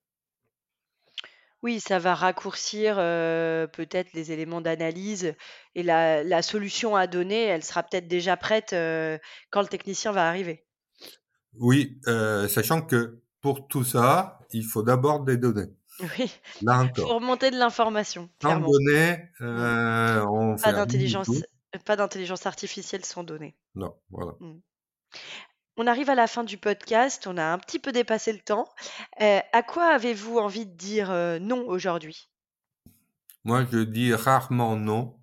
Oui, 1.61 1.79
ça 1.79 1.99
va 1.99 2.15
raccourcir 2.15 2.95
peut-être 2.95 4.13
les 4.13 4.31
éléments 4.31 4.61
d'analyse 4.61 5.35
et 5.75 5.83
la, 5.83 6.23
la, 6.23 6.41
solution 6.41 6.95
à 6.95 7.05
donner, 7.05 7.43
elle 7.43 7.63
sera 7.63 7.83
peut-être 7.83 8.07
déjà 8.07 8.37
prête 8.37 8.69
quand 8.69 9.61
le 9.61 9.67
technicien 9.67 10.13
va 10.13 10.29
arriver. 10.29 10.65
Oui, 11.55 11.99
sachant 12.47 12.81
que 12.81 13.21
pour 13.41 13.67
tout 13.67 13.83
ça, 13.83 14.39
il 14.51 14.63
faut 14.63 14.83
d'abord 14.83 15.21
des 15.21 15.37
données. 15.37 15.69
Oui. 16.17 16.31
Là 16.61 16.79
encore. 16.79 17.05
Pour 17.05 17.15
remonter 17.15 17.51
de 17.51 17.57
l'information. 17.57 18.29
Sans 18.41 18.59
données, 18.59 19.17
euh, 19.41 20.25
on 20.29 20.55
pas 20.55 20.71
d'intelligence, 20.71 21.29
pas 21.85 21.95
d'intelligence 21.95 22.45
artificielle 22.45 23.03
sans 23.03 23.23
données. 23.23 23.55
Non, 23.75 23.95
voilà. 24.09 24.33
Mm. 24.39 24.59
On 25.81 25.87
arrive 25.87 26.09
à 26.09 26.15
la 26.15 26.27
fin 26.27 26.43
du 26.43 26.57
podcast, 26.57 27.25
on 27.25 27.37
a 27.37 27.45
un 27.45 27.57
petit 27.57 27.79
peu 27.79 27.93
dépassé 27.93 28.33
le 28.33 28.39
temps. 28.39 28.67
Euh, 29.21 29.39
à 29.53 29.63
quoi 29.63 29.85
avez-vous 29.95 30.37
envie 30.37 30.65
de 30.65 30.73
dire 30.73 31.09
euh, 31.09 31.39
non 31.39 31.65
aujourd'hui? 31.69 32.27
Moi, 33.45 33.65
je 33.71 33.79
dis 33.79 34.13
rarement 34.13 34.75
non. 34.75 35.15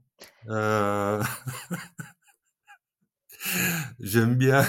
J'aime 4.01 4.37
bien 4.37 4.65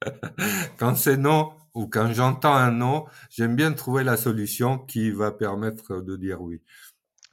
quand 0.78 0.94
c'est 0.94 1.18
non, 1.18 1.52
ou 1.74 1.88
quand 1.88 2.10
j'entends 2.14 2.54
un 2.54 2.70
non, 2.70 3.04
j'aime 3.28 3.54
bien 3.54 3.74
trouver 3.74 4.04
la 4.04 4.16
solution 4.16 4.78
qui 4.78 5.10
va 5.10 5.30
permettre 5.30 6.00
de 6.00 6.16
dire 6.16 6.40
oui. 6.40 6.62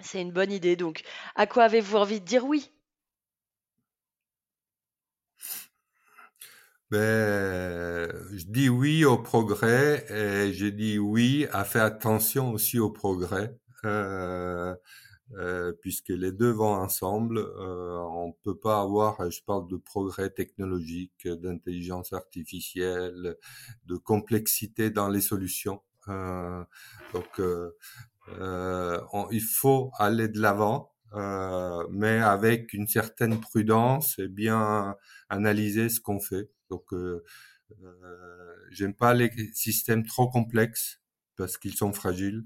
C'est 0.01 0.21
une 0.21 0.33
bonne 0.33 0.51
idée. 0.51 0.75
Donc, 0.75 1.03
à 1.35 1.47
quoi 1.47 1.63
avez-vous 1.63 1.95
envie 1.95 2.19
de 2.19 2.25
dire 2.25 2.43
oui? 2.43 2.73
Ben, 6.91 8.11
je 8.33 8.45
dis 8.45 8.69
oui 8.69 9.05
au 9.05 9.17
progrès 9.17 10.05
et 10.09 10.53
je 10.53 10.65
dis 10.67 10.97
oui 10.99 11.47
à 11.51 11.63
faire 11.63 11.83
attention 11.83 12.51
aussi 12.51 12.79
au 12.79 12.89
progrès. 12.91 13.55
Euh, 13.85 14.75
euh, 15.37 15.73
puisque 15.81 16.09
les 16.09 16.31
deux 16.31 16.51
vont 16.51 16.73
ensemble. 16.73 17.37
Euh, 17.39 17.99
on 17.99 18.33
peut 18.43 18.57
pas 18.57 18.81
avoir, 18.81 19.29
je 19.29 19.41
parle 19.43 19.67
de 19.67 19.77
progrès 19.77 20.29
technologique, 20.31 21.27
d'intelligence 21.27 22.13
artificielle, 22.13 23.37
de 23.85 23.95
complexité 23.97 24.89
dans 24.89 25.09
les 25.09 25.21
solutions. 25.21 25.81
Euh, 26.07 26.63
donc, 27.13 27.39
euh, 27.39 27.71
euh, 28.39 28.99
il 29.31 29.41
faut 29.41 29.91
aller 29.97 30.27
de 30.27 30.39
l'avant, 30.39 30.91
mais 31.91 32.19
avec 32.19 32.73
une 32.73 32.87
certaine 32.87 33.39
prudence 33.39 34.17
et 34.19 34.27
bien 34.27 34.95
analyser 35.29 35.89
ce 35.89 35.99
qu'on 36.01 36.19
fait. 36.19 36.49
Donc, 36.69 36.93
j'aime 38.71 38.93
pas 38.93 39.13
les 39.13 39.31
systèmes 39.53 40.05
trop 40.05 40.29
complexes 40.29 41.01
parce 41.35 41.57
qu'ils 41.57 41.75
sont 41.75 41.93
fragiles. 41.93 42.43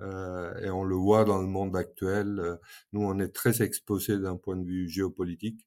Euh, 0.00 0.54
et 0.60 0.70
on 0.70 0.84
le 0.84 0.94
voit 0.94 1.24
dans 1.24 1.38
le 1.38 1.46
monde 1.48 1.76
actuel. 1.76 2.38
Euh, 2.40 2.56
nous, 2.92 3.02
on 3.02 3.18
est 3.18 3.34
très 3.34 3.62
exposés 3.62 4.18
d'un 4.18 4.36
point 4.36 4.56
de 4.56 4.64
vue 4.64 4.88
géopolitique, 4.88 5.66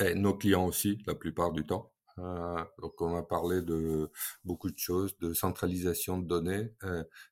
et 0.00 0.14
nos 0.14 0.34
clients 0.34 0.66
aussi, 0.66 0.98
la 1.06 1.14
plupart 1.14 1.52
du 1.52 1.64
temps. 1.64 1.92
Euh, 2.18 2.64
donc, 2.80 3.00
on 3.00 3.16
a 3.16 3.22
parlé 3.22 3.62
de 3.62 4.10
beaucoup 4.44 4.70
de 4.70 4.78
choses, 4.78 5.16
de 5.18 5.32
centralisation 5.34 6.18
de 6.18 6.26
données. 6.26 6.72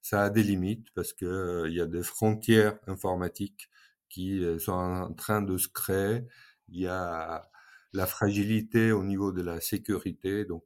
ça 0.02 0.24
a 0.24 0.30
des 0.30 0.42
limites 0.42 0.88
parce 0.94 1.12
que 1.12 1.66
il 1.68 1.74
y 1.74 1.80
a 1.80 1.86
des 1.86 2.02
frontières 2.02 2.78
informatiques 2.86 3.70
qui 4.08 4.42
sont 4.58 4.72
en 4.72 5.12
train 5.14 5.42
de 5.42 5.56
se 5.58 5.68
créer. 5.68 6.24
Il 6.68 6.80
y 6.80 6.86
a 6.88 7.50
la 7.92 8.06
fragilité 8.06 8.92
au 8.92 9.04
niveau 9.04 9.32
de 9.32 9.42
la 9.42 9.60
sécurité. 9.60 10.44
Donc, 10.44 10.64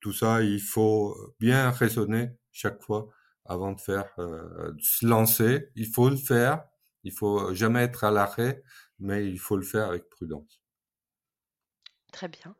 tout 0.00 0.12
ça, 0.12 0.42
il 0.42 0.60
faut 0.60 1.16
bien 1.40 1.70
raisonner 1.70 2.30
chaque 2.52 2.82
fois 2.82 3.08
avant 3.46 3.72
de 3.72 3.80
faire, 3.80 4.12
euh, 4.18 4.72
de 4.72 4.82
se 4.82 5.06
lancer. 5.06 5.70
Il 5.76 5.86
faut 5.86 6.08
le 6.08 6.16
faire. 6.16 6.64
Il 7.02 7.12
faut 7.12 7.52
jamais 7.54 7.82
être 7.82 8.04
à 8.04 8.10
l'arrêt, 8.10 8.62
mais 8.98 9.26
il 9.26 9.38
faut 9.38 9.56
le 9.56 9.62
faire 9.62 9.88
avec 9.88 10.08
prudence. 10.08 10.62
Très 12.12 12.28
bien. 12.28 12.56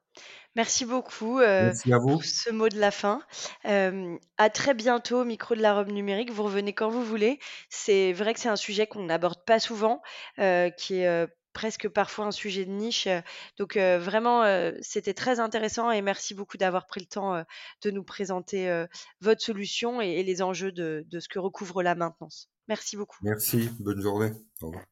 Merci 0.57 0.85
beaucoup 0.85 1.41
euh, 1.41 1.73
pour 2.03 2.25
ce 2.25 2.51
mot 2.51 2.69
de 2.69 2.79
la 2.79 2.91
fin. 2.91 3.23
Euh, 3.65 4.17
à 4.39 4.51
très 4.51 4.75
bientôt 4.75 5.21
au 5.21 5.25
micro 5.25 5.55
de 5.55 5.63
la 5.63 5.75
robe 5.75 5.91
numérique. 5.91 6.31
Vous 6.31 6.45
revenez 6.45 6.73
quand 6.73 6.91
vous 6.91 7.05
voulez. 7.05 7.41
C'est 7.71 8.13
vrai 8.13 8.35
que 8.35 8.41
c'est 8.41 8.49
un 8.49 8.57
sujet 8.57 8.87
qu'on 8.87 9.05
n'aborde 9.05 9.45
pas 9.45 9.59
souvent, 9.59 10.03
euh, 10.39 10.71
qui 10.71 11.01
est 11.01 11.29
presque 11.55 11.89
parfois 11.89 12.27
un 12.27 12.31
sujet 12.31 12.67
de 12.67 12.71
niche. 12.71 13.09
Donc 13.59 13.77
vraiment, 13.77 14.45
c'était 14.83 15.15
très 15.15 15.41
intéressant 15.41 15.91
et 15.91 16.03
merci 16.03 16.35
beaucoup 16.35 16.59
d'avoir 16.59 16.87
pris 16.87 17.01
le 17.01 17.07
temps 17.07 17.45
de 17.83 17.91
nous 17.91 18.05
présenter 18.05 18.85
votre 19.21 19.41
solution 19.41 20.01
et, 20.01 20.23
les 20.23 20.43
enjeux 20.43 20.73
de, 20.73 21.07
de 21.09 21.21
ce 21.21 21.29
que 21.29 21.39
recouvre 21.39 21.83
la 21.83 21.95
maintenance. 21.95 22.51
Merci 22.69 22.97
beaucoup. 22.97 23.19
Merci, 23.23 23.71
bonne 23.81 24.01
journée. 24.01 24.33
Au 24.61 24.67
revoir. 24.69 24.85